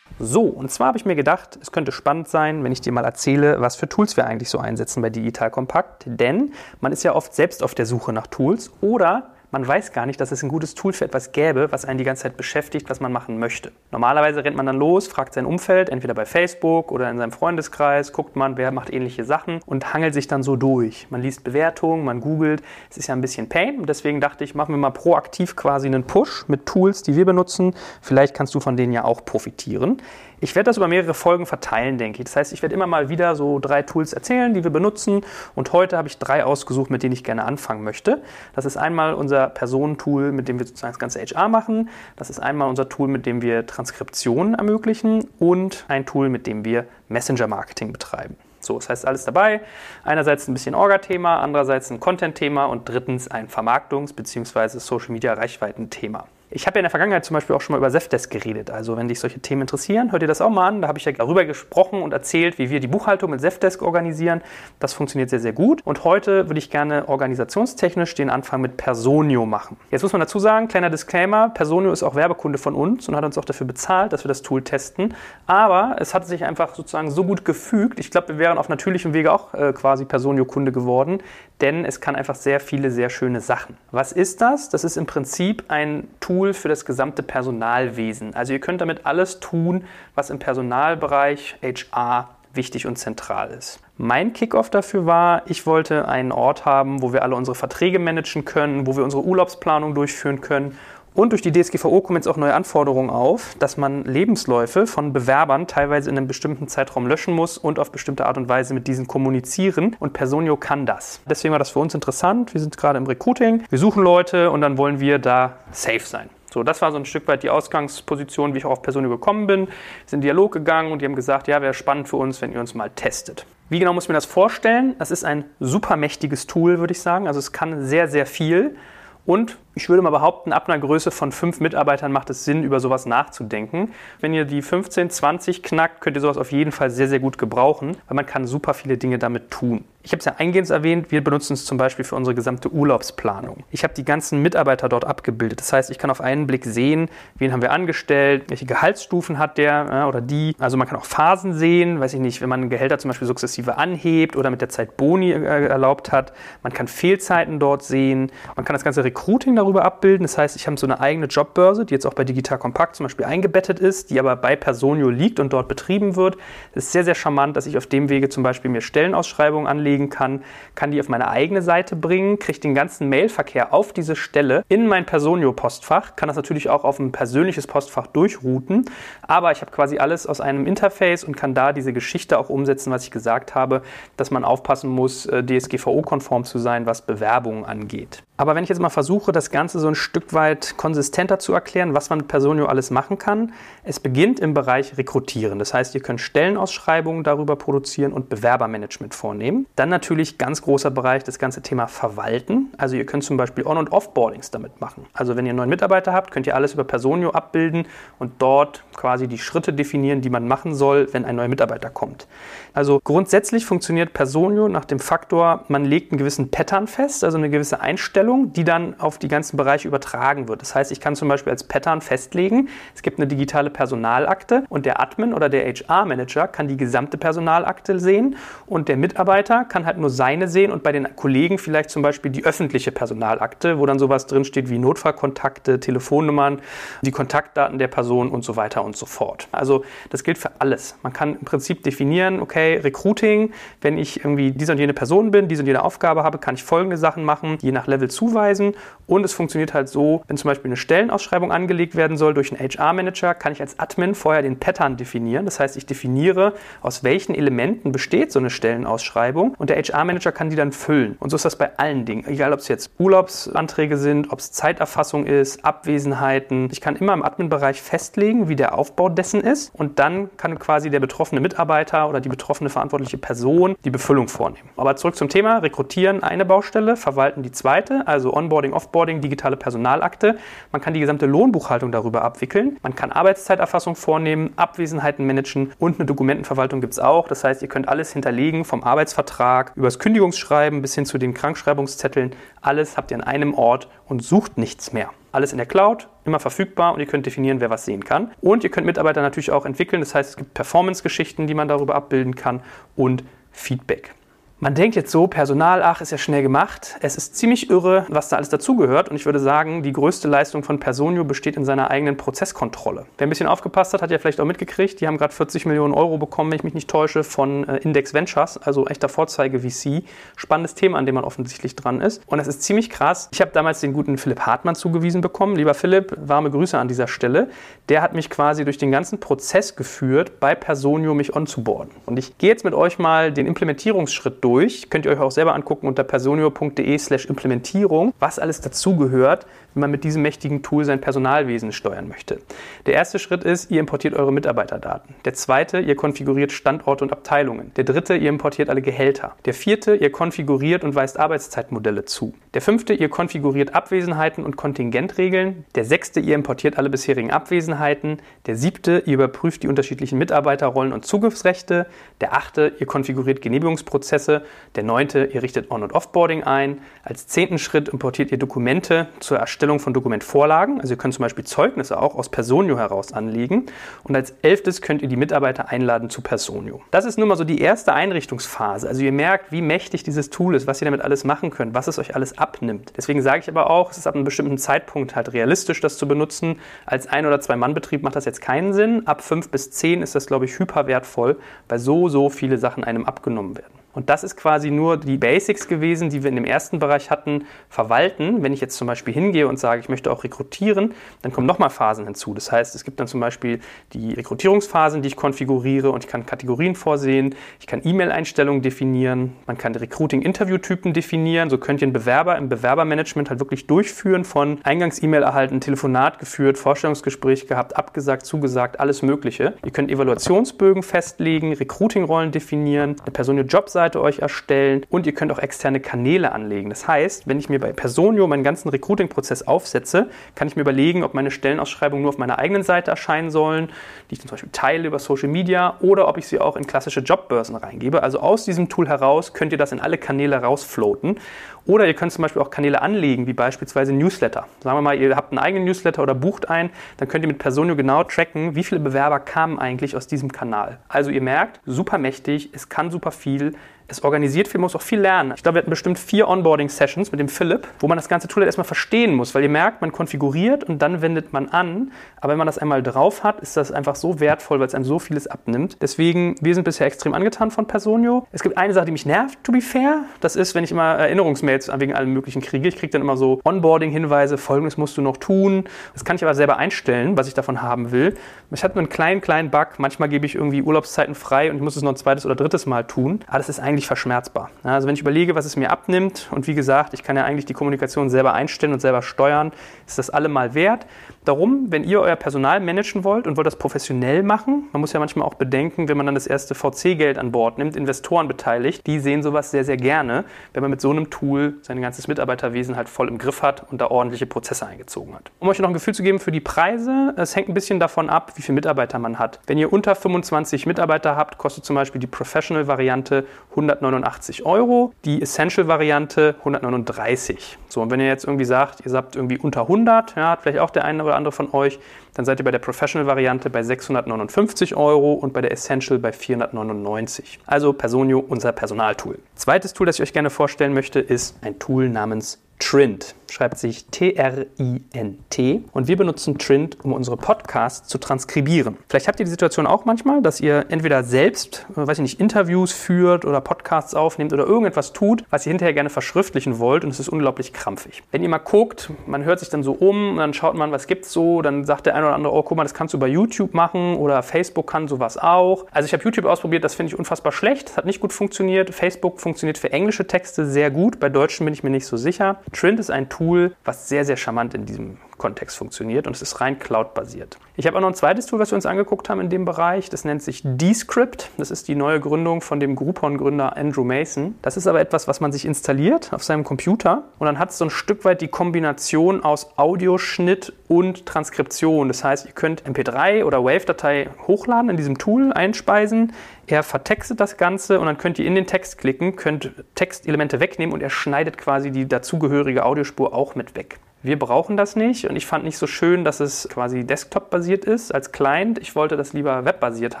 So, 0.18 0.44
und 0.44 0.70
zwar 0.70 0.86
habe 0.86 0.96
ich 0.96 1.04
mir 1.04 1.16
gedacht, 1.16 1.58
es 1.60 1.70
könnte 1.70 1.92
spannend 1.92 2.28
sein, 2.28 2.64
wenn 2.64 2.72
ich 2.72 2.80
dir 2.80 2.92
mal 2.92 3.04
erzähle, 3.04 3.60
was 3.60 3.76
für 3.76 3.90
Tools 3.90 4.16
wir 4.16 4.26
eigentlich 4.26 4.48
so 4.48 4.56
einsetzen 4.56 5.02
bei 5.02 5.10
Digital 5.10 5.50
Kompakt. 5.50 6.04
Denn 6.06 6.54
man 6.80 6.92
ist 6.92 7.02
ja 7.02 7.14
oft 7.14 7.34
selbst 7.34 7.62
auf 7.62 7.74
der 7.74 7.84
Suche 7.84 8.14
nach 8.14 8.26
Tools 8.28 8.70
oder 8.80 9.32
man 9.52 9.68
weiß 9.68 9.92
gar 9.92 10.06
nicht, 10.06 10.18
dass 10.18 10.32
es 10.32 10.42
ein 10.42 10.48
gutes 10.48 10.74
Tool 10.74 10.94
für 10.94 11.04
etwas 11.04 11.32
gäbe, 11.32 11.70
was 11.70 11.84
einen 11.84 11.98
die 11.98 12.04
ganze 12.04 12.22
Zeit 12.22 12.38
beschäftigt, 12.38 12.88
was 12.88 13.00
man 13.00 13.12
machen 13.12 13.38
möchte. 13.38 13.70
Normalerweise 13.90 14.42
rennt 14.42 14.56
man 14.56 14.64
dann 14.64 14.78
los, 14.78 15.06
fragt 15.06 15.34
sein 15.34 15.44
Umfeld, 15.44 15.90
entweder 15.90 16.14
bei 16.14 16.24
Facebook 16.24 16.90
oder 16.90 17.10
in 17.10 17.18
seinem 17.18 17.32
Freundeskreis, 17.32 18.12
guckt 18.12 18.34
man, 18.34 18.56
wer 18.56 18.72
macht 18.72 18.90
ähnliche 18.90 19.24
Sachen 19.24 19.60
und 19.66 19.92
hangelt 19.92 20.14
sich 20.14 20.26
dann 20.26 20.42
so 20.42 20.56
durch. 20.56 21.06
Man 21.10 21.20
liest 21.20 21.44
Bewertungen, 21.44 22.04
man 22.04 22.20
googelt. 22.20 22.62
Es 22.90 22.96
ist 22.96 23.08
ja 23.08 23.14
ein 23.14 23.20
bisschen 23.20 23.50
Pain 23.50 23.78
und 23.78 23.88
deswegen 23.90 24.22
dachte 24.22 24.42
ich, 24.42 24.54
machen 24.54 24.72
wir 24.72 24.78
mal 24.78 24.90
proaktiv 24.90 25.54
quasi 25.54 25.86
einen 25.86 26.04
Push 26.04 26.48
mit 26.48 26.64
Tools, 26.64 27.02
die 27.02 27.14
wir 27.14 27.26
benutzen. 27.26 27.74
Vielleicht 28.00 28.34
kannst 28.34 28.54
du 28.54 28.60
von 28.60 28.78
denen 28.78 28.94
ja 28.94 29.04
auch 29.04 29.22
profitieren. 29.26 30.00
Ich 30.42 30.56
werde 30.56 30.70
das 30.70 30.76
über 30.76 30.88
mehrere 30.88 31.14
Folgen 31.14 31.46
verteilen, 31.46 31.98
denke 31.98 32.18
ich. 32.18 32.24
Das 32.24 32.34
heißt, 32.34 32.52
ich 32.52 32.62
werde 32.62 32.74
immer 32.74 32.88
mal 32.88 33.08
wieder 33.08 33.36
so 33.36 33.60
drei 33.60 33.82
Tools 33.82 34.12
erzählen, 34.12 34.52
die 34.52 34.64
wir 34.64 34.72
benutzen. 34.72 35.24
Und 35.54 35.72
heute 35.72 35.96
habe 35.96 36.08
ich 36.08 36.18
drei 36.18 36.44
ausgesucht, 36.44 36.90
mit 36.90 37.04
denen 37.04 37.12
ich 37.12 37.22
gerne 37.22 37.44
anfangen 37.44 37.84
möchte. 37.84 38.20
Das 38.56 38.64
ist 38.64 38.76
einmal 38.76 39.14
unser 39.14 39.46
Personentool, 39.50 40.32
mit 40.32 40.48
dem 40.48 40.58
wir 40.58 40.66
sozusagen 40.66 40.94
das 40.94 40.98
ganze 40.98 41.20
HR 41.20 41.48
machen. 41.48 41.90
Das 42.16 42.28
ist 42.28 42.40
einmal 42.40 42.68
unser 42.68 42.88
Tool, 42.88 43.06
mit 43.06 43.24
dem 43.24 43.40
wir 43.40 43.68
Transkriptionen 43.68 44.54
ermöglichen. 44.54 45.28
Und 45.38 45.84
ein 45.86 46.06
Tool, 46.06 46.28
mit 46.28 46.48
dem 46.48 46.64
wir 46.64 46.86
Messenger-Marketing 47.08 47.92
betreiben. 47.92 48.34
So, 48.58 48.74
das 48.74 48.88
heißt 48.88 49.06
alles 49.06 49.24
dabei. 49.24 49.60
Einerseits 50.02 50.48
ein 50.48 50.54
bisschen 50.54 50.74
Orga-Thema, 50.74 51.38
andererseits 51.38 51.88
ein 51.92 52.00
Content-Thema 52.00 52.64
und 52.64 52.88
drittens 52.88 53.28
ein 53.28 53.46
Vermarktungs- 53.46 54.12
bzw. 54.12 54.80
Social-Media-Reichweiten-Thema. 54.80 56.26
Ich 56.54 56.66
habe 56.66 56.76
ja 56.76 56.80
in 56.80 56.84
der 56.84 56.90
Vergangenheit 56.90 57.24
zum 57.24 57.32
Beispiel 57.32 57.56
auch 57.56 57.62
schon 57.62 57.72
mal 57.72 57.78
über 57.78 57.90
Zefdesk 57.90 58.30
geredet. 58.30 58.70
Also 58.70 58.94
wenn 58.98 59.08
dich 59.08 59.20
solche 59.20 59.40
Themen 59.40 59.62
interessieren, 59.62 60.12
hört 60.12 60.20
ihr 60.20 60.28
das 60.28 60.42
auch 60.42 60.50
mal 60.50 60.68
an. 60.68 60.82
Da 60.82 60.88
habe 60.88 60.98
ich 60.98 61.06
ja 61.06 61.12
darüber 61.12 61.46
gesprochen 61.46 62.02
und 62.02 62.12
erzählt, 62.12 62.58
wie 62.58 62.68
wir 62.68 62.78
die 62.78 62.88
Buchhaltung 62.88 63.30
mit 63.30 63.40
Zefdesk 63.40 63.80
organisieren. 63.80 64.42
Das 64.78 64.92
funktioniert 64.92 65.30
sehr, 65.30 65.40
sehr 65.40 65.54
gut. 65.54 65.80
Und 65.86 66.04
heute 66.04 66.50
würde 66.50 66.58
ich 66.58 66.68
gerne 66.68 67.08
organisationstechnisch 67.08 68.14
den 68.16 68.28
Anfang 68.28 68.60
mit 68.60 68.76
Personio 68.76 69.46
machen. 69.46 69.78
Jetzt 69.90 70.02
muss 70.02 70.12
man 70.12 70.20
dazu 70.20 70.38
sagen, 70.38 70.68
kleiner 70.68 70.90
Disclaimer, 70.90 71.48
Personio 71.48 71.90
ist 71.90 72.02
auch 72.02 72.16
Werbekunde 72.16 72.58
von 72.58 72.74
uns 72.74 73.08
und 73.08 73.16
hat 73.16 73.24
uns 73.24 73.38
auch 73.38 73.46
dafür 73.46 73.66
bezahlt, 73.66 74.12
dass 74.12 74.22
wir 74.22 74.28
das 74.28 74.42
Tool 74.42 74.60
testen. 74.62 75.14
Aber 75.46 75.96
es 76.00 76.12
hat 76.12 76.26
sich 76.26 76.44
einfach 76.44 76.74
sozusagen 76.74 77.10
so 77.10 77.24
gut 77.24 77.46
gefügt. 77.46 77.98
Ich 77.98 78.10
glaube, 78.10 78.28
wir 78.28 78.38
wären 78.38 78.58
auf 78.58 78.68
natürlichem 78.68 79.14
Wege 79.14 79.32
auch 79.32 79.54
äh, 79.54 79.72
quasi 79.72 80.04
Personio-Kunde 80.04 80.70
geworden, 80.70 81.22
denn 81.62 81.84
es 81.84 82.00
kann 82.00 82.16
einfach 82.16 82.34
sehr 82.34 82.60
viele, 82.60 82.90
sehr 82.90 83.08
schöne 83.08 83.40
Sachen. 83.40 83.76
Was 83.90 84.12
ist 84.12 84.40
das? 84.40 84.68
Das 84.68 84.84
ist 84.84 84.96
im 84.96 85.06
Prinzip 85.06 85.64
ein 85.68 86.08
Tool, 86.20 86.52
für 86.52 86.68
das 86.68 86.84
gesamte 86.84 87.22
Personalwesen. 87.22 88.34
Also 88.34 88.52
ihr 88.52 88.58
könnt 88.58 88.80
damit 88.80 89.06
alles 89.06 89.40
tun, 89.40 89.84
was 90.14 90.28
im 90.30 90.38
Personalbereich 90.38 91.56
HR 91.62 92.28
wichtig 92.52 92.86
und 92.86 92.96
zentral 92.96 93.50
ist. 93.50 93.80
Mein 93.96 94.32
Kickoff 94.32 94.68
dafür 94.68 95.06
war, 95.06 95.42
ich 95.46 95.66
wollte 95.66 96.08
einen 96.08 96.32
Ort 96.32 96.64
haben, 96.64 97.02
wo 97.02 97.12
wir 97.12 97.22
alle 97.22 97.36
unsere 97.36 97.54
Verträge 97.54 97.98
managen 97.98 98.44
können, 98.44 98.86
wo 98.86 98.96
wir 98.96 99.04
unsere 99.04 99.22
Urlaubsplanung 99.22 99.94
durchführen 99.94 100.40
können 100.40 100.76
und 101.14 101.32
durch 101.32 101.42
die 101.42 101.52
DSGVO 101.52 102.00
kommen 102.00 102.16
jetzt 102.16 102.26
auch 102.26 102.38
neue 102.38 102.54
Anforderungen 102.54 103.10
auf, 103.10 103.54
dass 103.58 103.76
man 103.76 104.04
Lebensläufe 104.04 104.86
von 104.86 105.12
Bewerbern 105.12 105.66
teilweise 105.66 106.08
in 106.08 106.16
einem 106.16 106.26
bestimmten 106.26 106.68
Zeitraum 106.68 107.06
löschen 107.06 107.34
muss 107.34 107.58
und 107.58 107.78
auf 107.78 107.92
bestimmte 107.92 108.24
Art 108.24 108.38
und 108.38 108.48
Weise 108.48 108.72
mit 108.72 108.86
diesen 108.86 109.06
kommunizieren. 109.06 109.94
Und 110.00 110.14
Personio 110.14 110.56
kann 110.56 110.86
das. 110.86 111.20
Deswegen 111.28 111.52
war 111.52 111.58
das 111.58 111.70
für 111.70 111.80
uns 111.80 111.94
interessant. 111.94 112.54
Wir 112.54 112.60
sind 112.62 112.78
gerade 112.78 112.96
im 112.96 113.06
Recruiting. 113.06 113.62
Wir 113.68 113.78
suchen 113.78 114.02
Leute 114.02 114.50
und 114.50 114.62
dann 114.62 114.78
wollen 114.78 115.00
wir 115.00 115.18
da 115.18 115.56
safe 115.70 116.00
sein. 116.00 116.30
So, 116.50 116.62
das 116.62 116.80
war 116.82 116.92
so 116.92 116.98
ein 116.98 117.04
Stück 117.04 117.28
weit 117.28 117.42
die 117.42 117.50
Ausgangsposition, 117.50 118.54
wie 118.54 118.58
ich 118.58 118.64
auch 118.64 118.72
auf 118.72 118.82
Personio 118.82 119.10
gekommen 119.10 119.46
bin. 119.46 119.68
Wir 119.68 119.74
sind 120.06 120.18
in 120.18 120.22
Dialog 120.22 120.52
gegangen 120.52 120.92
und 120.92 121.00
die 121.00 121.06
haben 121.06 121.14
gesagt, 121.14 121.46
ja, 121.48 121.60
wäre 121.60 121.74
spannend 121.74 122.08
für 122.08 122.16
uns, 122.16 122.40
wenn 122.40 122.52
ihr 122.52 122.60
uns 122.60 122.74
mal 122.74 122.90
testet. 122.90 123.46
Wie 123.68 123.78
genau 123.78 123.94
muss 123.94 124.04
ich 124.04 124.08
mir 124.08 124.14
das 124.14 124.26
vorstellen? 124.26 124.94
Das 124.98 125.10
ist 125.10 125.24
ein 125.24 125.44
super 125.60 125.96
mächtiges 125.96 126.46
Tool, 126.46 126.78
würde 126.78 126.92
ich 126.92 127.00
sagen. 127.00 127.26
Also 127.26 127.38
es 127.38 127.52
kann 127.52 127.84
sehr, 127.86 128.08
sehr 128.08 128.26
viel. 128.26 128.76
Und 129.24 129.56
ich 129.74 129.88
würde 129.88 130.02
mal 130.02 130.10
behaupten, 130.10 130.52
ab 130.52 130.68
einer 130.68 130.78
Größe 130.78 131.10
von 131.10 131.32
fünf 131.32 131.60
Mitarbeitern 131.60 132.12
macht 132.12 132.28
es 132.30 132.44
Sinn, 132.44 132.62
über 132.62 132.80
sowas 132.80 133.06
nachzudenken. 133.06 133.92
Wenn 134.20 134.34
ihr 134.34 134.44
die 134.44 134.60
15, 134.60 135.10
20 135.10 135.62
knackt, 135.62 136.00
könnt 136.00 136.16
ihr 136.16 136.20
sowas 136.20 136.36
auf 136.36 136.52
jeden 136.52 136.72
Fall 136.72 136.90
sehr, 136.90 137.08
sehr 137.08 137.20
gut 137.20 137.38
gebrauchen, 137.38 137.96
weil 138.08 138.16
man 138.16 138.26
kann 138.26 138.46
super 138.46 138.74
viele 138.74 138.98
Dinge 138.98 139.18
damit 139.18 139.50
tun. 139.50 139.84
Ich 140.04 140.10
habe 140.10 140.18
es 140.18 140.24
ja 140.24 140.34
eingehend 140.38 140.68
erwähnt, 140.68 141.12
wir 141.12 141.22
benutzen 141.22 141.52
es 141.52 141.64
zum 141.64 141.78
Beispiel 141.78 142.04
für 142.04 142.16
unsere 142.16 142.34
gesamte 142.34 142.72
Urlaubsplanung. 142.72 143.62
Ich 143.70 143.84
habe 143.84 143.94
die 143.94 144.04
ganzen 144.04 144.42
Mitarbeiter 144.42 144.88
dort 144.88 145.04
abgebildet. 145.04 145.60
Das 145.60 145.72
heißt, 145.72 145.90
ich 145.90 145.98
kann 145.98 146.10
auf 146.10 146.20
einen 146.20 146.48
Blick 146.48 146.64
sehen, 146.64 147.08
wen 147.36 147.52
haben 147.52 147.62
wir 147.62 147.70
angestellt, 147.70 148.46
welche 148.48 148.66
Gehaltsstufen 148.66 149.38
hat 149.38 149.58
der 149.58 150.06
oder 150.08 150.20
die. 150.20 150.56
Also 150.58 150.76
man 150.76 150.88
kann 150.88 150.98
auch 150.98 151.04
Phasen 151.04 151.54
sehen, 151.54 152.00
weiß 152.00 152.14
ich 152.14 152.20
nicht, 152.20 152.40
wenn 152.40 152.48
man 152.48 152.68
Gehälter 152.68 152.98
zum 152.98 153.10
Beispiel 153.10 153.28
sukzessive 153.28 153.78
anhebt 153.78 154.34
oder 154.34 154.50
mit 154.50 154.60
der 154.60 154.68
Zeit 154.68 154.96
Boni 154.96 155.30
äh, 155.30 155.66
erlaubt 155.66 156.10
hat. 156.10 156.32
Man 156.64 156.72
kann 156.72 156.88
Fehlzeiten 156.88 157.60
dort 157.60 157.84
sehen. 157.84 158.32
Man 158.56 158.64
kann 158.64 158.74
das 158.74 158.82
ganze 158.82 159.04
Recruiting 159.04 159.54
darüber 159.62 159.84
abbilden. 159.84 160.24
Das 160.24 160.36
heißt, 160.38 160.56
ich 160.56 160.66
habe 160.66 160.76
so 160.76 160.86
eine 160.86 161.00
eigene 161.00 161.26
Jobbörse, 161.26 161.84
die 161.84 161.94
jetzt 161.94 162.06
auch 162.06 162.14
bei 162.14 162.24
Digital 162.24 162.58
Compact 162.58 162.96
zum 162.96 163.04
Beispiel 163.04 163.24
eingebettet 163.24 163.80
ist, 163.80 164.10
die 164.10 164.18
aber 164.20 164.36
bei 164.36 164.56
Personio 164.56 165.08
liegt 165.08 165.40
und 165.40 165.52
dort 165.52 165.68
betrieben 165.68 166.16
wird. 166.16 166.36
Es 166.74 166.84
ist 166.84 166.92
sehr, 166.92 167.04
sehr 167.04 167.14
charmant, 167.14 167.56
dass 167.56 167.66
ich 167.66 167.76
auf 167.76 167.86
dem 167.86 168.08
Wege 168.08 168.28
zum 168.28 168.42
Beispiel 168.42 168.70
mir 168.70 168.80
Stellenausschreibungen 168.80 169.66
anlegen 169.66 170.10
kann, 170.10 170.42
kann 170.74 170.90
die 170.90 171.00
auf 171.00 171.08
meine 171.08 171.28
eigene 171.28 171.62
Seite 171.62 171.96
bringen, 171.96 172.38
kriege 172.38 172.60
den 172.60 172.74
ganzen 172.74 173.08
Mailverkehr 173.08 173.72
auf 173.72 173.92
diese 173.92 174.16
Stelle 174.16 174.64
in 174.68 174.86
mein 174.86 175.06
Personio-Postfach, 175.06 176.16
kann 176.16 176.26
das 176.28 176.36
natürlich 176.36 176.68
auch 176.68 176.84
auf 176.84 176.98
ein 176.98 177.12
persönliches 177.12 177.66
Postfach 177.66 178.06
durchrouten, 178.08 178.86
aber 179.22 179.52
ich 179.52 179.60
habe 179.60 179.70
quasi 179.70 179.98
alles 179.98 180.26
aus 180.26 180.40
einem 180.40 180.66
Interface 180.66 181.24
und 181.24 181.36
kann 181.36 181.54
da 181.54 181.72
diese 181.72 181.92
Geschichte 181.92 182.38
auch 182.38 182.50
umsetzen, 182.50 182.90
was 182.90 183.04
ich 183.04 183.10
gesagt 183.10 183.54
habe, 183.54 183.82
dass 184.16 184.30
man 184.30 184.44
aufpassen 184.44 184.90
muss, 184.90 185.26
äh, 185.26 185.42
DSGVO-konform 185.44 186.44
zu 186.44 186.58
sein, 186.58 186.86
was 186.86 187.02
Bewerbungen 187.02 187.64
angeht. 187.64 188.22
Aber 188.42 188.56
wenn 188.56 188.64
ich 188.64 188.70
jetzt 188.70 188.80
mal 188.80 188.88
versuche, 188.88 189.30
das 189.30 189.51
Ganze 189.52 189.78
so 189.78 189.86
ein 189.86 189.94
Stück 189.94 190.32
weit 190.32 190.76
konsistenter 190.76 191.38
zu 191.38 191.52
erklären, 191.52 191.94
was 191.94 192.10
man 192.10 192.18
mit 192.18 192.28
Personio 192.28 192.66
alles 192.66 192.90
machen 192.90 193.18
kann, 193.18 193.52
es 193.84 194.00
beginnt 194.00 194.40
im 194.40 194.54
Bereich 194.54 194.96
Rekrutieren. 194.98 195.58
Das 195.58 195.72
heißt, 195.72 195.94
ihr 195.94 196.00
könnt 196.00 196.20
Stellenausschreibungen 196.20 197.22
darüber 197.22 197.56
produzieren 197.56 198.12
und 198.12 198.28
Bewerbermanagement 198.28 199.14
vornehmen. 199.14 199.66
Dann 199.76 199.88
natürlich 199.88 200.38
ganz 200.38 200.62
großer 200.62 200.90
Bereich 200.90 201.24
das 201.24 201.38
ganze 201.38 201.62
Thema 201.62 201.86
Verwalten. 201.86 202.72
Also 202.78 202.96
ihr 202.96 203.06
könnt 203.06 203.24
zum 203.24 203.36
Beispiel 203.36 203.66
On- 203.66 203.78
und 203.78 203.92
Offboardings 203.92 204.50
damit 204.50 204.80
machen. 204.80 205.06
Also 205.12 205.36
wenn 205.36 205.46
ihr 205.46 205.50
einen 205.50 205.58
neuen 205.58 205.70
Mitarbeiter 205.70 206.12
habt, 206.12 206.30
könnt 206.30 206.46
ihr 206.46 206.56
alles 206.56 206.74
über 206.74 206.84
Personio 206.84 207.30
abbilden 207.30 207.86
und 208.18 208.32
dort 208.40 208.82
quasi 208.96 209.28
die 209.28 209.38
Schritte 209.38 209.72
definieren, 209.72 210.20
die 210.20 210.30
man 210.30 210.48
machen 210.48 210.74
soll, 210.74 211.12
wenn 211.12 211.24
ein 211.24 211.36
neuer 211.36 211.48
Mitarbeiter 211.48 211.90
kommt. 211.90 212.26
Also 212.72 213.00
grundsätzlich 213.02 213.66
funktioniert 213.66 214.12
Personio 214.12 214.68
nach 214.68 214.84
dem 214.84 214.98
Faktor, 214.98 215.64
man 215.68 215.84
legt 215.84 216.12
einen 216.12 216.18
gewissen 216.18 216.50
Pattern 216.50 216.86
fest, 216.86 217.22
also 217.22 217.38
eine 217.38 217.50
gewisse 217.50 217.80
Einstellung 217.80 218.52
die 218.52 218.64
dann 218.64 218.98
auf 219.00 219.18
die 219.18 219.28
ganzen 219.42 219.56
Bereiche 219.56 219.88
übertragen 219.88 220.46
wird. 220.46 220.62
Das 220.62 220.76
heißt, 220.76 220.92
ich 220.92 221.00
kann 221.00 221.16
zum 221.16 221.26
Beispiel 221.26 221.50
als 221.50 221.64
Pattern 221.64 222.00
festlegen, 222.00 222.68
es 222.94 223.02
gibt 223.02 223.18
eine 223.18 223.26
digitale 223.26 223.70
Personalakte 223.70 224.62
und 224.68 224.86
der 224.86 225.00
Admin 225.00 225.34
oder 225.34 225.48
der 225.48 225.64
HR-Manager 225.64 226.46
kann 226.46 226.68
die 226.68 226.76
gesamte 226.76 227.18
Personalakte 227.18 227.98
sehen 227.98 228.36
und 228.66 228.86
der 228.86 228.96
Mitarbeiter 228.96 229.64
kann 229.64 229.84
halt 229.84 229.98
nur 229.98 230.10
seine 230.10 230.46
sehen 230.46 230.70
und 230.70 230.84
bei 230.84 230.92
den 230.92 231.16
Kollegen 231.16 231.58
vielleicht 231.58 231.90
zum 231.90 232.02
Beispiel 232.02 232.30
die 232.30 232.44
öffentliche 232.44 232.92
Personalakte, 232.92 233.80
wo 233.80 233.86
dann 233.86 233.98
sowas 233.98 234.28
drinsteht 234.28 234.70
wie 234.70 234.78
Notfallkontakte, 234.78 235.80
Telefonnummern, 235.80 236.62
die 237.00 237.10
Kontaktdaten 237.10 237.80
der 237.80 237.88
Person 237.88 238.30
und 238.30 238.44
so 238.44 238.54
weiter 238.54 238.84
und 238.84 238.96
so 238.96 239.06
fort. 239.06 239.48
Also 239.50 239.84
das 240.10 240.22
gilt 240.22 240.38
für 240.38 240.52
alles. 240.60 240.94
Man 241.02 241.12
kann 241.12 241.34
im 241.34 241.44
Prinzip 241.44 241.82
definieren, 241.82 242.38
okay, 242.38 242.76
Recruiting, 242.76 243.52
wenn 243.80 243.98
ich 243.98 244.24
irgendwie 244.24 244.52
diese 244.52 244.70
und 244.70 244.78
jene 244.78 244.94
Person 244.94 245.32
bin, 245.32 245.48
diese 245.48 245.62
und 245.62 245.66
jene 245.66 245.82
Aufgabe 245.82 246.22
habe, 246.22 246.38
kann 246.38 246.54
ich 246.54 246.62
folgende 246.62 246.96
Sachen 246.96 247.24
machen, 247.24 247.58
je 247.60 247.72
nach 247.72 247.88
Level 247.88 248.08
zuweisen. 248.08 248.74
Und 249.08 249.24
es 249.24 249.31
funktioniert 249.34 249.74
halt 249.74 249.88
so, 249.88 250.22
wenn 250.28 250.36
zum 250.36 250.48
Beispiel 250.48 250.68
eine 250.68 250.76
Stellenausschreibung 250.76 251.52
angelegt 251.52 251.96
werden 251.96 252.16
soll 252.16 252.34
durch 252.34 252.52
einen 252.52 252.60
HR-Manager, 252.60 253.34
kann 253.34 253.52
ich 253.52 253.60
als 253.60 253.78
Admin 253.78 254.14
vorher 254.14 254.42
den 254.42 254.58
Pattern 254.58 254.96
definieren. 254.96 255.44
Das 255.44 255.60
heißt, 255.60 255.76
ich 255.76 255.86
definiere, 255.86 256.54
aus 256.80 257.02
welchen 257.04 257.34
Elementen 257.34 257.92
besteht 257.92 258.32
so 258.32 258.38
eine 258.38 258.50
Stellenausschreibung 258.50 259.54
und 259.58 259.70
der 259.70 259.76
HR-Manager 259.82 260.32
kann 260.32 260.50
die 260.50 260.56
dann 260.56 260.72
füllen. 260.72 261.16
Und 261.18 261.30
so 261.30 261.36
ist 261.36 261.44
das 261.44 261.56
bei 261.56 261.78
allen 261.78 262.04
Dingen. 262.04 262.24
Egal, 262.26 262.52
ob 262.52 262.60
es 262.60 262.68
jetzt 262.68 262.90
Urlaubsanträge 262.98 263.96
sind, 263.96 264.32
ob 264.32 264.38
es 264.38 264.52
Zeiterfassung 264.52 265.26
ist, 265.26 265.64
Abwesenheiten. 265.64 266.68
Ich 266.70 266.80
kann 266.80 266.96
immer 266.96 267.14
im 267.14 267.24
Admin-Bereich 267.24 267.80
festlegen, 267.80 268.48
wie 268.48 268.56
der 268.56 268.78
Aufbau 268.78 269.08
dessen 269.08 269.40
ist 269.40 269.74
und 269.74 269.98
dann 269.98 270.30
kann 270.36 270.58
quasi 270.58 270.90
der 270.90 271.00
betroffene 271.00 271.40
Mitarbeiter 271.40 272.08
oder 272.08 272.20
die 272.20 272.28
betroffene 272.28 272.70
verantwortliche 272.70 273.18
Person 273.18 273.74
die 273.84 273.90
Befüllung 273.90 274.28
vornehmen. 274.28 274.68
Aber 274.76 274.96
zurück 274.96 275.16
zum 275.16 275.28
Thema. 275.28 275.58
Rekrutieren 275.58 276.22
eine 276.22 276.44
Baustelle, 276.44 276.96
verwalten 276.96 277.42
die 277.42 277.50
zweite 277.50 278.02
also 278.06 278.32
Onboarding, 278.34 278.72
Offboarding, 278.72 279.21
digitale 279.22 279.56
Personalakte. 279.56 280.36
Man 280.70 280.82
kann 280.82 280.92
die 280.92 281.00
gesamte 281.00 281.24
Lohnbuchhaltung 281.24 281.90
darüber 281.90 282.22
abwickeln. 282.22 282.76
Man 282.82 282.94
kann 282.94 283.10
Arbeitszeiterfassung 283.10 283.96
vornehmen, 283.96 284.52
Abwesenheiten 284.56 285.26
managen 285.26 285.72
und 285.78 285.98
eine 285.98 286.06
Dokumentenverwaltung 286.06 286.82
gibt 286.82 286.92
es 286.92 286.98
auch. 286.98 287.28
Das 287.28 287.44
heißt, 287.44 287.62
ihr 287.62 287.68
könnt 287.68 287.88
alles 287.88 288.12
hinterlegen, 288.12 288.64
vom 288.64 288.82
Arbeitsvertrag 288.82 289.72
über 289.76 289.86
das 289.86 289.98
Kündigungsschreiben 289.98 290.82
bis 290.82 290.94
hin 290.94 291.06
zu 291.06 291.16
den 291.16 291.32
Krankschreibungszetteln. 291.32 292.34
Alles 292.60 292.96
habt 292.96 293.10
ihr 293.10 293.16
an 293.16 293.24
einem 293.24 293.54
Ort 293.54 293.88
und 294.06 294.22
sucht 294.22 294.58
nichts 294.58 294.92
mehr. 294.92 295.10
Alles 295.32 295.52
in 295.52 295.58
der 295.58 295.66
Cloud, 295.66 296.08
immer 296.24 296.40
verfügbar 296.40 296.92
und 296.92 297.00
ihr 297.00 297.06
könnt 297.06 297.24
definieren, 297.24 297.60
wer 297.60 297.70
was 297.70 297.86
sehen 297.86 298.04
kann. 298.04 298.30
Und 298.42 298.64
ihr 298.64 298.70
könnt 298.70 298.86
Mitarbeiter 298.86 299.22
natürlich 299.22 299.50
auch 299.50 299.64
entwickeln. 299.64 300.00
Das 300.00 300.14
heißt, 300.14 300.30
es 300.30 300.36
gibt 300.36 300.52
Performance-Geschichten, 300.52 301.46
die 301.46 301.54
man 301.54 301.68
darüber 301.68 301.94
abbilden 301.94 302.34
kann 302.34 302.60
und 302.96 303.24
Feedback. 303.50 304.14
Man 304.64 304.76
denkt 304.76 304.94
jetzt 304.94 305.10
so, 305.10 305.26
Personal, 305.26 305.82
ach, 305.82 306.00
ist 306.02 306.12
ja 306.12 306.18
schnell 306.18 306.40
gemacht. 306.40 306.94
Es 307.00 307.16
ist 307.16 307.34
ziemlich 307.34 307.68
irre, 307.68 308.06
was 308.08 308.28
da 308.28 308.36
alles 308.36 308.48
dazugehört. 308.48 309.08
Und 309.08 309.16
ich 309.16 309.26
würde 309.26 309.40
sagen, 309.40 309.82
die 309.82 309.92
größte 309.92 310.28
Leistung 310.28 310.62
von 310.62 310.78
Personio 310.78 311.24
besteht 311.24 311.56
in 311.56 311.64
seiner 311.64 311.90
eigenen 311.90 312.16
Prozesskontrolle. 312.16 313.06
Wer 313.18 313.26
ein 313.26 313.28
bisschen 313.28 313.48
aufgepasst 313.48 313.92
hat, 313.92 314.02
hat 314.02 314.12
ja 314.12 314.18
vielleicht 314.18 314.40
auch 314.40 314.44
mitgekriegt, 314.44 315.00
die 315.00 315.08
haben 315.08 315.18
gerade 315.18 315.34
40 315.34 315.66
Millionen 315.66 315.92
Euro 315.92 316.16
bekommen, 316.16 316.52
wenn 316.52 316.58
ich 316.58 316.62
mich 316.62 316.74
nicht 316.74 316.88
täusche, 316.88 317.24
von 317.24 317.68
äh, 317.68 317.78
Index 317.78 318.14
Ventures, 318.14 318.56
also 318.56 318.86
echter 318.86 319.08
Vorzeige-VC. 319.08 320.04
Spannendes 320.36 320.76
Thema, 320.76 320.96
an 320.96 321.06
dem 321.06 321.16
man 321.16 321.24
offensichtlich 321.24 321.74
dran 321.74 322.00
ist. 322.00 322.22
Und 322.26 322.38
es 322.38 322.46
ist 322.46 322.62
ziemlich 322.62 322.88
krass. 322.88 323.30
Ich 323.32 323.40
habe 323.40 323.50
damals 323.50 323.80
den 323.80 323.92
guten 323.92 324.16
Philipp 324.16 324.42
Hartmann 324.42 324.76
zugewiesen 324.76 325.22
bekommen. 325.22 325.56
Lieber 325.56 325.74
Philipp, 325.74 326.16
warme 326.24 326.52
Grüße 326.52 326.78
an 326.78 326.86
dieser 326.86 327.08
Stelle. 327.08 327.48
Der 327.88 328.00
hat 328.00 328.14
mich 328.14 328.30
quasi 328.30 328.62
durch 328.62 328.78
den 328.78 328.92
ganzen 328.92 329.18
Prozess 329.18 329.74
geführt, 329.74 330.38
bei 330.38 330.54
Personio 330.54 331.14
mich 331.14 331.34
onzuboarden. 331.34 331.92
Und 332.06 332.16
ich 332.16 332.38
gehe 332.38 332.50
jetzt 332.50 332.64
mit 332.64 332.74
euch 332.74 333.00
mal 333.00 333.32
den 333.32 333.48
Implementierungsschritt 333.48 334.44
durch 334.44 334.51
durch. 334.52 334.90
Könnt 334.90 335.06
ihr 335.06 335.12
euch 335.12 335.18
auch 335.18 335.30
selber 335.30 335.54
angucken 335.54 335.86
unter 335.86 336.04
personio.de 336.04 336.98
slash 336.98 337.26
Implementierung, 337.26 338.12
was 338.18 338.38
alles 338.38 338.60
dazugehört, 338.60 339.46
wenn 339.74 339.80
man 339.80 339.90
mit 339.90 340.04
diesem 340.04 340.22
mächtigen 340.22 340.62
Tool 340.62 340.84
sein 340.84 341.00
Personalwesen 341.00 341.72
steuern 341.72 342.08
möchte. 342.08 342.38
Der 342.86 342.94
erste 342.94 343.18
Schritt 343.18 343.44
ist, 343.44 343.70
ihr 343.70 343.80
importiert 343.80 344.14
eure 344.14 344.32
Mitarbeiterdaten. 344.32 345.14
Der 345.24 345.34
zweite, 345.34 345.80
ihr 345.80 345.96
konfiguriert 345.96 346.52
Standorte 346.52 347.04
und 347.04 347.12
Abteilungen. 347.12 347.72
Der 347.76 347.84
dritte, 347.84 348.14
ihr 348.14 348.28
importiert 348.28 348.68
alle 348.68 348.82
Gehälter. 348.82 349.36
Der 349.44 349.54
vierte, 349.54 349.94
ihr 349.94 350.12
konfiguriert 350.12 350.84
und 350.84 350.94
weist 350.94 351.18
Arbeitszeitmodelle 351.18 352.04
zu. 352.04 352.34
Der 352.54 352.60
fünfte, 352.60 352.92
ihr 352.92 353.08
konfiguriert 353.08 353.74
Abwesenheiten 353.74 354.44
und 354.44 354.56
Kontingentregeln. 354.56 355.64
Der 355.74 355.84
sechste, 355.84 356.20
ihr 356.20 356.34
importiert 356.34 356.76
alle 356.76 356.90
bisherigen 356.90 357.30
Abwesenheiten. 357.30 358.18
Der 358.46 358.56
siebte, 358.56 359.02
ihr 359.06 359.14
überprüft 359.14 359.62
die 359.62 359.68
unterschiedlichen 359.68 360.18
Mitarbeiterrollen 360.18 360.92
und 360.92 361.06
Zugriffsrechte. 361.06 361.86
Der 362.20 362.34
achte, 362.34 362.74
ihr 362.78 362.86
konfiguriert 362.86 363.40
Genehmigungsprozesse. 363.40 364.42
Der 364.74 364.82
neunte, 364.82 365.24
ihr 365.24 365.42
richtet 365.42 365.70
On- 365.70 365.82
und 365.82 365.92
Offboarding 365.92 366.42
ein. 366.42 366.82
Als 367.04 367.26
zehnten 367.26 367.58
Schritt 367.58 367.88
importiert 367.88 368.30
ihr 368.32 368.38
Dokumente 368.38 369.08
zur 369.20 369.38
Erstellung 369.38 369.61
von 369.78 369.94
Dokumentvorlagen. 369.94 370.80
Also 370.80 370.94
ihr 370.94 370.98
könnt 370.98 371.14
zum 371.14 371.22
Beispiel 371.22 371.44
Zeugnisse 371.44 372.00
auch 372.00 372.14
aus 372.14 372.28
Personio 372.28 372.78
heraus 372.78 373.12
anlegen. 373.12 373.66
Und 374.04 374.16
als 374.16 374.34
elftes 374.42 374.82
könnt 374.82 375.02
ihr 375.02 375.08
die 375.08 375.16
Mitarbeiter 375.16 375.68
einladen 375.68 376.10
zu 376.10 376.22
Personio. 376.22 376.80
Das 376.90 377.04
ist 377.04 377.18
nun 377.18 377.28
mal 377.28 377.36
so 377.36 377.44
die 377.44 377.60
erste 377.60 377.92
Einrichtungsphase. 377.92 378.88
Also 378.88 379.02
ihr 379.02 379.12
merkt, 379.12 379.52
wie 379.52 379.62
mächtig 379.62 380.02
dieses 380.02 380.30
Tool 380.30 380.54
ist, 380.54 380.66
was 380.66 380.80
ihr 380.80 380.86
damit 380.86 381.02
alles 381.02 381.24
machen 381.24 381.50
könnt, 381.50 381.74
was 381.74 381.88
es 381.88 381.98
euch 381.98 382.14
alles 382.14 382.38
abnimmt. 382.38 382.92
Deswegen 382.96 383.22
sage 383.22 383.40
ich 383.40 383.48
aber 383.48 383.70
auch, 383.70 383.90
es 383.90 383.98
ist 383.98 384.06
ab 384.06 384.14
einem 384.14 384.24
bestimmten 384.24 384.58
Zeitpunkt 384.58 385.16
halt 385.16 385.32
realistisch, 385.32 385.80
das 385.80 385.98
zu 385.98 386.08
benutzen. 386.08 386.58
Als 386.86 387.06
Ein- 387.06 387.26
oder 387.26 387.40
Zwei-Mann-Betrieb 387.40 388.02
macht 388.02 388.16
das 388.16 388.24
jetzt 388.24 388.40
keinen 388.40 388.72
Sinn. 388.72 389.06
Ab 389.06 389.22
fünf 389.22 389.50
bis 389.50 389.70
zehn 389.70 390.02
ist 390.02 390.14
das, 390.14 390.26
glaube 390.26 390.44
ich, 390.44 390.58
hyper 390.58 390.86
wertvoll, 390.86 391.38
weil 391.68 391.78
so, 391.78 392.08
so 392.08 392.28
viele 392.28 392.58
Sachen 392.58 392.84
einem 392.84 393.04
abgenommen 393.04 393.56
werden. 393.56 393.81
Und 393.94 394.08
das 394.08 394.24
ist 394.24 394.36
quasi 394.36 394.70
nur 394.70 394.96
die 394.96 395.18
Basics 395.18 395.68
gewesen, 395.68 396.10
die 396.10 396.22
wir 396.22 396.30
in 396.30 396.36
dem 396.36 396.44
ersten 396.44 396.78
Bereich 396.78 397.10
hatten, 397.10 397.44
verwalten. 397.68 398.42
Wenn 398.42 398.52
ich 398.52 398.60
jetzt 398.60 398.76
zum 398.76 398.86
Beispiel 398.86 399.12
hingehe 399.12 399.46
und 399.46 399.58
sage, 399.58 399.80
ich 399.80 399.88
möchte 399.88 400.10
auch 400.10 400.24
rekrutieren, 400.24 400.94
dann 401.20 401.32
kommen 401.32 401.46
nochmal 401.46 401.70
Phasen 401.70 402.06
hinzu. 402.06 402.32
Das 402.34 402.50
heißt, 402.50 402.74
es 402.74 402.84
gibt 402.84 403.00
dann 403.00 403.06
zum 403.06 403.20
Beispiel 403.20 403.60
die 403.92 404.14
Rekrutierungsphasen, 404.14 405.02
die 405.02 405.08
ich 405.08 405.16
konfiguriere 405.16 405.90
und 405.90 406.04
ich 406.04 406.10
kann 406.10 406.24
Kategorien 406.24 406.74
vorsehen, 406.74 407.34
ich 407.60 407.66
kann 407.66 407.82
E-Mail-Einstellungen 407.84 408.62
definieren, 408.62 409.36
man 409.46 409.58
kann 409.58 409.74
Recruiting-Interview-Typen 409.74 410.92
definieren. 410.92 411.50
So 411.50 411.58
könnt 411.58 411.82
ihr 411.82 411.86
einen 411.86 411.92
Bewerber 411.92 412.36
im 412.38 412.48
Bewerbermanagement 412.48 413.28
halt 413.28 413.40
wirklich 413.40 413.66
durchführen 413.66 414.24
von 414.24 414.58
Eingangs-E-Mail 414.62 415.22
erhalten, 415.22 415.60
Telefonat 415.60 416.18
geführt, 416.18 416.56
Vorstellungsgespräch 416.56 417.46
gehabt, 417.46 417.76
abgesagt, 417.76 418.24
zugesagt, 418.24 418.80
alles 418.80 419.02
Mögliche. 419.02 419.54
Ihr 419.64 419.70
könnt 419.70 419.90
Evaluationsbögen 419.90 420.82
festlegen, 420.82 421.52
Recruiting-Rollen 421.52 422.32
definieren, 422.32 422.96
eine 423.02 423.12
Person 423.12 423.32
Jobseite 423.42 423.81
Webseite 423.82 424.00
euch 424.00 424.20
erstellen 424.20 424.86
und 424.90 425.06
ihr 425.06 425.12
könnt 425.12 425.32
auch 425.32 425.40
externe 425.40 425.80
Kanäle 425.80 426.30
anlegen. 426.30 426.70
Das 426.70 426.86
heißt, 426.86 427.26
wenn 427.26 427.40
ich 427.40 427.48
mir 427.48 427.58
bei 427.58 427.72
Personio 427.72 428.28
meinen 428.28 428.44
ganzen 428.44 428.68
Recruiting-Prozess 428.68 429.42
aufsetze, 429.42 430.08
kann 430.36 430.46
ich 430.46 430.54
mir 430.54 430.62
überlegen, 430.62 431.02
ob 431.02 431.14
meine 431.14 431.32
Stellenausschreibungen 431.32 432.02
nur 432.02 432.10
auf 432.10 432.18
meiner 432.18 432.38
eigenen 432.38 432.62
Seite 432.62 432.92
erscheinen 432.92 433.32
sollen, 433.32 433.70
die 434.08 434.14
ich 434.14 434.20
zum 434.20 434.30
Beispiel 434.30 434.50
teile 434.52 434.86
über 434.86 435.00
Social 435.00 435.28
Media 435.28 435.78
oder 435.80 436.06
ob 436.06 436.16
ich 436.16 436.28
sie 436.28 436.38
auch 436.38 436.54
in 436.54 436.64
klassische 436.64 437.00
Jobbörsen 437.00 437.56
reingebe. 437.56 438.04
Also 438.04 438.20
aus 438.20 438.44
diesem 438.44 438.68
Tool 438.68 438.88
heraus 438.88 439.32
könnt 439.32 439.50
ihr 439.50 439.58
das 439.58 439.72
in 439.72 439.80
alle 439.80 439.98
Kanäle 439.98 440.36
rausfloaten. 440.36 441.18
Oder 441.64 441.86
ihr 441.86 441.94
könnt 441.94 442.10
zum 442.10 442.22
Beispiel 442.22 442.42
auch 442.42 442.50
Kanäle 442.50 442.82
anlegen, 442.82 443.28
wie 443.28 443.34
beispielsweise 443.34 443.92
Newsletter. 443.92 444.46
Sagen 444.60 444.76
wir 444.76 444.82
mal, 444.82 444.98
ihr 444.98 445.14
habt 445.14 445.30
einen 445.30 445.38
eigenen 445.38 445.64
Newsletter 445.64 446.02
oder 446.02 446.14
bucht 446.14 446.50
einen, 446.50 446.70
dann 446.96 447.06
könnt 447.08 447.22
ihr 447.24 447.28
mit 447.28 447.38
Personio 447.38 447.76
genau 447.76 448.02
tracken, 448.02 448.56
wie 448.56 448.64
viele 448.64 448.80
Bewerber 448.80 449.20
kamen 449.20 449.60
eigentlich 449.60 449.96
aus 449.96 450.08
diesem 450.08 450.32
Kanal. 450.32 450.78
Also 450.88 451.10
ihr 451.10 451.22
merkt, 451.22 451.60
super 451.64 451.98
mächtig, 451.98 452.50
es 452.52 452.68
kann 452.68 452.90
super 452.90 453.12
viel 453.12 453.54
es 453.88 454.02
organisiert 454.04 454.48
viel, 454.48 454.60
muss 454.60 454.74
auch 454.74 454.82
viel 454.82 455.00
lernen. 455.00 455.32
Ich 455.36 455.42
glaube, 455.42 455.56
wir 455.56 455.62
hatten 455.62 455.70
bestimmt 455.70 455.98
vier 455.98 456.28
Onboarding-Sessions 456.28 457.12
mit 457.12 457.20
dem 457.20 457.28
Philipp, 457.28 457.68
wo 457.80 457.88
man 457.88 457.96
das 457.96 458.08
ganze 458.08 458.28
Tool 458.28 458.42
erstmal 458.42 458.64
verstehen 458.64 459.14
muss, 459.14 459.34
weil 459.34 459.42
ihr 459.42 459.48
merkt, 459.48 459.80
man 459.80 459.92
konfiguriert 459.92 460.64
und 460.64 460.80
dann 460.80 461.02
wendet 461.02 461.32
man 461.32 461.48
an. 461.48 461.92
Aber 462.20 462.32
wenn 462.32 462.38
man 462.38 462.46
das 462.46 462.58
einmal 462.58 462.82
drauf 462.82 463.24
hat, 463.24 463.40
ist 463.40 463.56
das 463.56 463.72
einfach 463.72 463.96
so 463.96 464.20
wertvoll, 464.20 464.60
weil 464.60 464.66
es 464.66 464.74
einem 464.74 464.84
so 464.84 464.98
vieles 464.98 465.26
abnimmt. 465.26 465.78
Deswegen, 465.82 466.36
wir 466.40 466.54
sind 466.54 466.64
bisher 466.64 466.86
extrem 466.86 467.14
angetan 467.14 467.50
von 467.50 467.66
Personio. 467.66 468.26
Es 468.32 468.42
gibt 468.42 468.56
eine 468.56 468.72
Sache, 468.72 468.86
die 468.86 468.92
mich 468.92 469.06
nervt, 469.06 469.42
to 469.42 469.52
be 469.52 469.60
fair. 469.60 470.04
Das 470.20 470.36
ist, 470.36 470.54
wenn 470.54 470.64
ich 470.64 470.70
immer 470.70 470.94
Erinnerungsmails 470.94 471.70
wegen 471.76 471.94
allem 471.94 472.12
Möglichen 472.12 472.42
kriege. 472.42 472.68
Ich 472.68 472.76
kriege 472.76 472.90
dann 472.90 473.02
immer 473.02 473.16
so 473.16 473.40
Onboarding-Hinweise, 473.44 474.38
folgendes 474.38 474.76
musst 474.76 474.96
du 474.96 475.02
noch 475.02 475.16
tun. 475.16 475.64
Das 475.94 476.04
kann 476.04 476.16
ich 476.16 476.22
aber 476.22 476.34
selber 476.34 476.56
einstellen, 476.56 477.16
was 477.16 477.28
ich 477.28 477.34
davon 477.34 477.62
haben 477.62 477.90
will. 477.92 478.14
Ich 478.50 478.62
hatte 478.62 478.74
nur 478.74 478.82
einen 478.82 478.90
kleinen, 478.90 479.20
kleinen 479.20 479.50
Bug. 479.50 479.78
Manchmal 479.78 480.08
gebe 480.08 480.26
ich 480.26 480.34
irgendwie 480.34 480.62
Urlaubszeiten 480.62 481.14
frei 481.14 481.50
und 481.50 481.56
ich 481.56 481.62
muss 481.62 481.76
es 481.76 481.82
noch 481.82 481.92
ein 481.92 481.96
zweites 481.96 482.26
oder 482.26 482.34
drittes 482.34 482.66
Mal 482.66 482.84
tun. 482.84 483.20
Aber 483.26 483.38
das 483.38 483.48
ist 483.48 483.60
eigentlich 483.60 483.71
eigentlich 483.72 483.86
verschmerzbar. 483.86 484.50
Also 484.62 484.86
wenn 484.86 484.94
ich 484.94 485.00
überlege, 485.00 485.34
was 485.34 485.44
es 485.44 485.56
mir 485.56 485.70
abnimmt 485.70 486.28
und 486.30 486.46
wie 486.46 486.54
gesagt, 486.54 486.94
ich 486.94 487.02
kann 487.02 487.16
ja 487.16 487.24
eigentlich 487.24 487.46
die 487.46 487.54
Kommunikation 487.54 488.10
selber 488.10 488.34
einstellen 488.34 488.72
und 488.72 488.80
selber 488.80 489.02
steuern, 489.02 489.52
ist 489.86 489.98
das 489.98 490.10
allemal 490.10 490.54
wert. 490.54 490.86
Darum, 491.24 491.66
wenn 491.70 491.84
ihr 491.84 492.00
euer 492.00 492.16
Personal 492.16 492.58
managen 492.60 493.04
wollt 493.04 493.28
und 493.28 493.36
wollt 493.36 493.46
das 493.46 493.56
professionell 493.56 494.22
machen, 494.22 494.68
man 494.72 494.80
muss 494.80 494.92
ja 494.92 494.98
manchmal 494.98 495.26
auch 495.26 495.34
bedenken, 495.34 495.88
wenn 495.88 495.96
man 495.96 496.06
dann 496.06 496.16
das 496.16 496.26
erste 496.26 496.54
VC-Geld 496.54 497.16
an 497.16 497.30
Bord 497.30 497.58
nimmt, 497.58 497.76
Investoren 497.76 498.26
beteiligt, 498.26 498.86
die 498.86 498.98
sehen 498.98 499.22
sowas 499.22 499.52
sehr, 499.52 499.64
sehr 499.64 499.76
gerne, 499.76 500.24
wenn 500.52 500.62
man 500.62 500.70
mit 500.70 500.80
so 500.80 500.90
einem 500.90 501.10
Tool 501.10 501.54
sein 501.62 501.80
ganzes 501.80 502.08
Mitarbeiterwesen 502.08 502.76
halt 502.76 502.88
voll 502.88 503.08
im 503.08 503.18
Griff 503.18 503.42
hat 503.42 503.70
und 503.70 503.80
da 503.80 503.86
ordentliche 503.86 504.26
Prozesse 504.26 504.66
eingezogen 504.66 505.14
hat. 505.14 505.30
Um 505.38 505.48
euch 505.48 505.60
noch 505.60 505.68
ein 505.68 505.74
Gefühl 505.74 505.94
zu 505.94 506.02
geben 506.02 506.18
für 506.18 506.32
die 506.32 506.40
Preise, 506.40 507.14
es 507.16 507.36
hängt 507.36 507.48
ein 507.48 507.54
bisschen 507.54 507.78
davon 507.78 508.10
ab, 508.10 508.32
wie 508.34 508.42
viele 508.42 508.54
Mitarbeiter 508.54 508.98
man 508.98 509.20
hat. 509.20 509.38
Wenn 509.46 509.58
ihr 509.58 509.72
unter 509.72 509.94
25 509.94 510.66
Mitarbeiter 510.66 511.14
habt, 511.16 511.38
kostet 511.38 511.64
zum 511.64 511.76
Beispiel 511.76 512.00
die 512.00 512.08
Professional-Variante 512.08 513.24
189 513.62 514.44
Euro, 514.44 514.92
die 515.04 515.22
Essential-Variante 515.22 516.34
139. 516.40 517.58
So, 517.68 517.82
und 517.82 517.90
wenn 517.90 518.00
ihr 518.00 518.06
jetzt 518.06 518.24
irgendwie 518.24 518.44
sagt, 518.44 518.84
ihr 518.84 518.92
habt 518.92 519.16
irgendwie 519.16 519.38
unter 519.38 519.62
100, 519.62 520.16
ja, 520.16 520.30
hat 520.30 520.42
vielleicht 520.42 520.58
auch 520.58 520.70
der 520.70 520.84
eine 520.84 521.04
oder 521.04 521.16
andere 521.16 521.32
von 521.32 521.52
euch, 521.52 521.78
dann 522.14 522.24
seid 522.24 522.40
ihr 522.40 522.44
bei 522.44 522.50
der 522.50 522.58
Professional-Variante 522.58 523.48
bei 523.50 523.62
659 523.62 524.76
Euro 524.76 525.14
und 525.14 525.32
bei 525.32 525.40
der 525.40 525.52
Essential 525.52 525.98
bei 525.98 526.12
499. 526.12 527.38
Also 527.46 527.72
Personio, 527.72 528.18
unser 528.26 528.52
Personaltool. 528.52 529.18
Zweites 529.34 529.72
Tool, 529.72 529.86
das 529.86 529.96
ich 529.96 530.02
euch 530.02 530.12
gerne 530.12 530.30
vorstellen 530.30 530.74
möchte, 530.74 531.00
ist 531.00 531.36
ein 531.42 531.58
Tool 531.58 531.88
namens 531.88 532.38
Trint. 532.58 533.14
Schreibt 533.32 533.56
sich 533.56 533.86
T-R-I-N-T. 533.86 535.62
Und 535.72 535.88
wir 535.88 535.96
benutzen 535.96 536.36
Trint, 536.36 536.76
um 536.84 536.92
unsere 536.92 537.16
Podcasts 537.16 537.88
zu 537.88 537.96
transkribieren. 537.96 538.76
Vielleicht 538.90 539.08
habt 539.08 539.20
ihr 539.20 539.24
die 539.24 539.30
Situation 539.30 539.66
auch 539.66 539.86
manchmal, 539.86 540.20
dass 540.20 540.38
ihr 540.38 540.66
entweder 540.68 541.02
selbst, 541.02 541.64
äh, 541.70 541.86
weiß 541.86 541.96
ich 541.96 542.02
nicht, 542.02 542.20
Interviews 542.20 542.72
führt 542.72 543.24
oder 543.24 543.40
Podcasts 543.40 543.94
aufnehmt 543.94 544.34
oder 544.34 544.44
irgendetwas 544.44 544.92
tut, 544.92 545.24
was 545.30 545.46
ihr 545.46 545.50
hinterher 545.50 545.72
gerne 545.72 545.88
verschriftlichen 545.88 546.58
wollt 546.58 546.84
und 546.84 546.90
es 546.90 547.00
ist 547.00 547.08
unglaublich 547.08 547.54
krampfig. 547.54 548.02
Wenn 548.10 548.22
ihr 548.22 548.28
mal 548.28 548.36
guckt, 548.36 548.90
man 549.06 549.24
hört 549.24 549.40
sich 549.40 549.48
dann 549.48 549.62
so 549.62 549.72
um 549.72 550.16
dann 550.18 550.34
schaut 550.34 550.54
man, 550.54 550.70
was 550.70 550.86
gibt's 550.86 551.10
so, 551.10 551.40
dann 551.40 551.64
sagt 551.64 551.86
der 551.86 551.94
eine 551.94 552.04
oder 552.04 552.14
andere, 552.14 552.34
oh, 552.34 552.42
guck 552.42 552.58
mal, 552.58 552.64
das 552.64 552.74
kannst 552.74 552.92
du 552.92 552.98
bei 552.98 553.08
YouTube 553.08 553.54
machen 553.54 553.96
oder 553.96 554.22
Facebook 554.22 554.70
kann 554.70 554.88
sowas 554.88 555.16
auch. 555.16 555.64
Also 555.70 555.86
ich 555.86 555.94
habe 555.94 556.04
YouTube 556.04 556.26
ausprobiert, 556.26 556.64
das 556.64 556.74
finde 556.74 556.92
ich 556.92 556.98
unfassbar 556.98 557.32
schlecht, 557.32 557.70
das 557.70 557.78
hat 557.78 557.86
nicht 557.86 558.00
gut 558.00 558.12
funktioniert. 558.12 558.74
Facebook 558.74 559.22
funktioniert 559.22 559.56
für 559.56 559.72
englische 559.72 560.06
Texte 560.06 560.44
sehr 560.44 560.70
gut, 560.70 561.00
bei 561.00 561.08
deutschen 561.08 561.46
bin 561.46 561.54
ich 561.54 561.62
mir 561.62 561.70
nicht 561.70 561.86
so 561.86 561.96
sicher. 561.96 562.42
Trint 562.52 562.78
ist 562.78 562.90
ein 562.90 563.08
Tool, 563.08 563.21
was 563.64 563.88
sehr, 563.88 564.04
sehr 564.04 564.16
charmant 564.16 564.54
in 564.54 564.66
diesem 564.66 564.98
Schriftkontext 565.22 565.56
funktioniert 565.56 566.06
und 566.06 566.16
es 566.16 566.22
ist 566.22 566.40
rein 566.40 566.58
Cloud-basiert. 566.58 567.38
Ich 567.56 567.66
habe 567.66 567.76
auch 567.76 567.80
noch 567.80 567.88
ein 567.88 567.94
zweites 567.94 568.26
Tool, 568.26 568.38
was 568.38 568.50
wir 568.50 568.56
uns 568.56 568.66
angeguckt 568.66 569.08
haben 569.08 569.20
in 569.20 569.28
dem 569.28 569.44
Bereich. 569.44 569.88
Das 569.88 570.04
nennt 570.04 570.22
sich 570.22 570.42
Descript. 570.44 571.30
Das 571.36 571.50
ist 571.50 571.68
die 571.68 571.74
neue 571.74 572.00
Gründung 572.00 572.40
von 572.40 572.58
dem 572.60 572.74
Groupon-Gründer 572.74 573.56
Andrew 573.56 573.84
Mason. 573.84 574.34
Das 574.42 574.56
ist 574.56 574.66
aber 574.66 574.80
etwas, 574.80 575.06
was 575.06 575.20
man 575.20 575.32
sich 575.32 575.44
installiert 575.44 576.12
auf 576.12 576.24
seinem 576.24 576.44
Computer 576.44 577.04
und 577.18 577.26
dann 577.26 577.38
hat 577.38 577.50
es 577.50 577.58
so 577.58 577.66
ein 577.66 577.70
Stück 577.70 578.04
weit 578.04 578.20
die 578.20 578.28
Kombination 578.28 579.22
aus 579.22 579.56
Audioschnitt 579.56 580.52
und 580.68 581.06
Transkription. 581.06 581.88
Das 581.88 582.02
heißt, 582.02 582.26
ihr 582.26 582.32
könnt 582.32 582.64
MP3 582.64 583.24
oder 583.24 583.44
WAV-Datei 583.44 584.08
hochladen 584.26 584.70
in 584.70 584.76
diesem 584.76 584.98
Tool, 584.98 585.32
einspeisen. 585.32 586.12
Er 586.46 586.62
vertextet 586.62 587.20
das 587.20 587.36
Ganze 587.36 587.78
und 587.78 587.86
dann 587.86 587.98
könnt 587.98 588.18
ihr 588.18 588.26
in 588.26 588.34
den 588.34 588.46
Text 588.46 588.78
klicken, 588.78 589.16
könnt 589.16 589.52
Textelemente 589.74 590.40
wegnehmen 590.40 590.72
und 590.74 590.82
er 590.82 590.90
schneidet 590.90 591.38
quasi 591.38 591.70
die 591.70 591.86
dazugehörige 591.86 592.64
Audiospur 592.64 593.14
auch 593.14 593.34
mit 593.34 593.54
weg. 593.54 593.78
Wir 594.04 594.18
brauchen 594.18 594.56
das 594.56 594.74
nicht 594.74 595.08
und 595.08 595.14
ich 595.14 595.26
fand 595.26 595.44
nicht 595.44 595.56
so 595.56 595.68
schön, 595.68 596.04
dass 596.04 596.18
es 596.18 596.48
quasi 596.48 596.84
Desktop-basiert 596.84 597.64
ist 597.64 597.94
als 597.94 598.10
Client. 598.10 598.58
Ich 598.58 598.74
wollte 598.74 598.96
das 598.96 599.12
lieber 599.12 599.44
webbasiert 599.44 600.00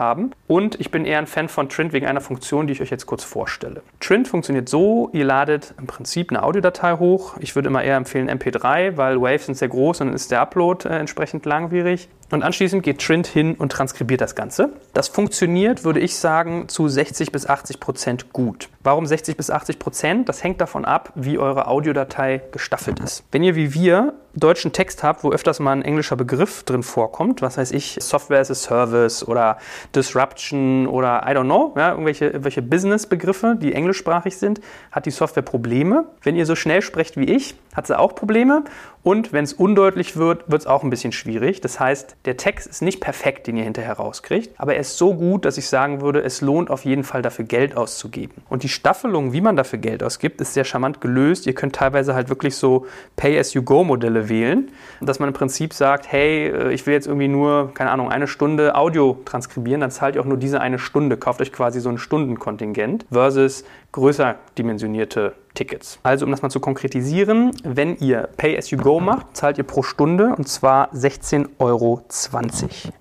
haben 0.00 0.32
und 0.48 0.80
ich 0.80 0.90
bin 0.90 1.04
eher 1.04 1.18
ein 1.18 1.28
Fan 1.28 1.48
von 1.48 1.68
Trint 1.68 1.92
wegen 1.92 2.06
einer 2.06 2.20
Funktion, 2.20 2.66
die 2.66 2.72
ich 2.72 2.82
euch 2.82 2.90
jetzt 2.90 3.06
kurz 3.06 3.22
vorstelle. 3.22 3.82
Trint 4.00 4.26
funktioniert 4.26 4.68
so, 4.68 5.08
ihr 5.12 5.24
ladet 5.24 5.74
im 5.78 5.86
Prinzip 5.86 6.30
eine 6.30 6.42
Audiodatei 6.42 6.94
hoch. 6.94 7.36
Ich 7.38 7.54
würde 7.54 7.68
immer 7.68 7.84
eher 7.84 7.96
empfehlen 7.96 8.28
MP3, 8.28 8.96
weil 8.96 9.20
Waves 9.20 9.46
sind 9.46 9.54
sehr 9.54 9.68
groß 9.68 10.00
und 10.00 10.08
dann 10.08 10.16
ist 10.16 10.32
der 10.32 10.40
Upload 10.40 10.88
äh, 10.88 10.98
entsprechend 10.98 11.46
langwierig. 11.46 12.08
Und 12.32 12.42
anschließend 12.42 12.82
geht 12.82 13.02
Trint 13.02 13.26
hin 13.26 13.54
und 13.56 13.70
transkribiert 13.70 14.22
das 14.22 14.34
Ganze. 14.34 14.70
Das 14.94 15.08
funktioniert, 15.08 15.84
würde 15.84 16.00
ich 16.00 16.16
sagen, 16.16 16.66
zu 16.66 16.88
60 16.88 17.30
bis 17.30 17.46
80 17.46 17.78
Prozent 17.78 18.32
gut. 18.32 18.70
Warum 18.82 19.04
60 19.04 19.36
bis 19.36 19.50
80 19.50 19.78
Prozent? 19.78 20.28
Das 20.30 20.42
hängt 20.42 20.58
davon 20.62 20.86
ab, 20.86 21.12
wie 21.14 21.38
eure 21.38 21.68
Audiodatei 21.68 22.40
gestaffelt 22.50 23.00
ist. 23.00 23.22
Wenn 23.32 23.42
ihr 23.42 23.54
wie 23.54 23.74
wir 23.74 24.14
deutschen 24.34 24.72
Text 24.72 25.02
habt, 25.02 25.24
wo 25.24 25.30
öfters 25.30 25.60
mal 25.60 25.72
ein 25.72 25.82
englischer 25.82 26.16
Begriff 26.16 26.64
drin 26.64 26.82
vorkommt, 26.82 27.42
was 27.42 27.58
heißt 27.58 27.72
ich, 27.72 27.98
Software 28.00 28.40
as 28.40 28.50
a 28.50 28.54
Service 28.54 29.26
oder 29.26 29.58
Disruption 29.94 30.86
oder 30.86 31.22
I 31.26 31.32
don't 31.32 31.44
know, 31.44 31.72
ja, 31.76 31.90
irgendwelche, 31.90 32.26
irgendwelche 32.26 32.62
Business-Begriffe, 32.62 33.56
die 33.60 33.72
englischsprachig 33.72 34.36
sind, 34.36 34.60
hat 34.90 35.06
die 35.06 35.10
Software 35.10 35.42
Probleme. 35.42 36.06
Wenn 36.22 36.36
ihr 36.36 36.46
so 36.46 36.56
schnell 36.56 36.82
sprecht 36.82 37.16
wie 37.16 37.24
ich, 37.24 37.54
hat 37.74 37.86
sie 37.86 37.98
auch 37.98 38.14
Probleme. 38.14 38.64
Und 39.02 39.32
wenn 39.32 39.42
es 39.42 39.52
undeutlich 39.52 40.16
wird, 40.16 40.48
wird 40.50 40.62
es 40.62 40.66
auch 40.66 40.84
ein 40.84 40.90
bisschen 40.90 41.10
schwierig. 41.10 41.60
Das 41.60 41.80
heißt, 41.80 42.16
der 42.24 42.36
Text 42.36 42.68
ist 42.68 42.82
nicht 42.82 43.00
perfekt, 43.00 43.48
den 43.48 43.56
ihr 43.56 43.64
hinterher 43.64 43.94
rauskriegt, 43.94 44.60
aber 44.60 44.74
er 44.74 44.80
ist 44.80 44.96
so 44.96 45.14
gut, 45.14 45.44
dass 45.44 45.58
ich 45.58 45.68
sagen 45.68 46.00
würde, 46.00 46.22
es 46.22 46.40
lohnt 46.40 46.70
auf 46.70 46.84
jeden 46.84 47.02
Fall 47.02 47.20
dafür 47.20 47.44
Geld 47.44 47.76
auszugeben. 47.76 48.42
Und 48.48 48.62
die 48.62 48.68
Staffelung, 48.68 49.32
wie 49.32 49.40
man 49.40 49.56
dafür 49.56 49.80
Geld 49.80 50.02
ausgibt, 50.02 50.40
ist 50.40 50.54
sehr 50.54 50.64
charmant 50.64 51.00
gelöst. 51.00 51.46
Ihr 51.46 51.54
könnt 51.54 51.74
teilweise 51.74 52.14
halt 52.14 52.28
wirklich 52.28 52.54
so 52.54 52.86
Pay-as-you-go-Modelle 53.16 54.21
wählen, 54.28 54.70
dass 55.00 55.18
man 55.18 55.28
im 55.28 55.34
Prinzip 55.34 55.72
sagt, 55.72 56.10
hey, 56.10 56.48
äh, 56.48 56.72
ich 56.72 56.86
will 56.86 56.94
jetzt 56.94 57.06
irgendwie 57.06 57.28
nur, 57.28 57.72
keine 57.74 57.90
Ahnung, 57.90 58.10
eine 58.10 58.26
Stunde 58.26 58.74
Audio 58.74 59.18
transkribieren, 59.24 59.80
dann 59.80 59.90
zahlt 59.90 60.14
ihr 60.14 60.20
auch 60.20 60.26
nur 60.26 60.36
diese 60.36 60.60
eine 60.60 60.78
Stunde, 60.78 61.16
kauft 61.16 61.40
euch 61.40 61.52
quasi 61.52 61.80
so 61.80 61.88
ein 61.88 61.98
Stundenkontingent 61.98 63.06
versus 63.10 63.64
größer 63.92 64.36
dimensionierte 64.56 65.34
Tickets. 65.54 65.98
Also 66.02 66.24
um 66.24 66.30
das 66.30 66.40
mal 66.40 66.48
zu 66.48 66.60
konkretisieren, 66.60 67.52
wenn 67.62 67.96
ihr 67.98 68.28
Pay-as-you-go 68.36 69.00
macht, 69.00 69.36
zahlt 69.36 69.58
ihr 69.58 69.64
pro 69.64 69.82
Stunde 69.82 70.34
und 70.36 70.48
zwar 70.48 70.92
16,20 70.94 71.48
Euro. 71.58 72.02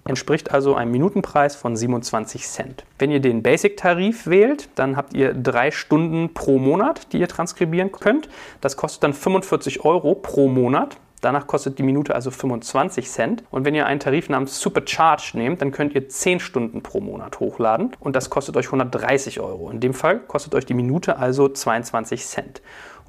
Entspricht 0.05 0.51
also 0.51 0.75
einem 0.75 0.91
Minutenpreis 0.91 1.55
von 1.55 1.75
27 1.75 2.45
Cent. 2.45 2.83
Wenn 2.99 3.09
ihr 3.09 3.21
den 3.21 3.41
Basic-Tarif 3.41 4.27
wählt, 4.27 4.69
dann 4.75 4.97
habt 4.97 5.13
ihr 5.13 5.33
drei 5.33 5.71
Stunden 5.71 6.33
pro 6.33 6.59
Monat, 6.59 7.13
die 7.13 7.19
ihr 7.19 7.29
transkribieren 7.29 7.91
könnt. 7.91 8.27
Das 8.59 8.75
kostet 8.75 9.03
dann 9.03 9.13
45 9.13 9.85
Euro 9.85 10.15
pro 10.15 10.49
Monat. 10.49 10.97
Danach 11.21 11.45
kostet 11.47 11.77
die 11.77 11.83
Minute 11.83 12.15
also 12.15 12.31
25 12.31 13.09
Cent. 13.09 13.43
Und 13.51 13.63
wenn 13.63 13.75
ihr 13.75 13.85
einen 13.85 13.99
Tarif 13.99 14.27
namens 14.27 14.59
Supercharge 14.59 15.31
nehmt, 15.35 15.61
dann 15.61 15.71
könnt 15.71 15.93
ihr 15.93 16.09
10 16.09 16.39
Stunden 16.39 16.81
pro 16.81 16.99
Monat 16.99 17.39
hochladen 17.39 17.91
und 17.99 18.15
das 18.15 18.29
kostet 18.29 18.57
euch 18.57 18.65
130 18.65 19.39
Euro. 19.39 19.69
In 19.69 19.79
dem 19.79 19.93
Fall 19.93 20.19
kostet 20.19 20.55
euch 20.55 20.65
die 20.65 20.73
Minute 20.73 21.17
also 21.17 21.47
22 21.47 22.25
Cent. 22.25 22.61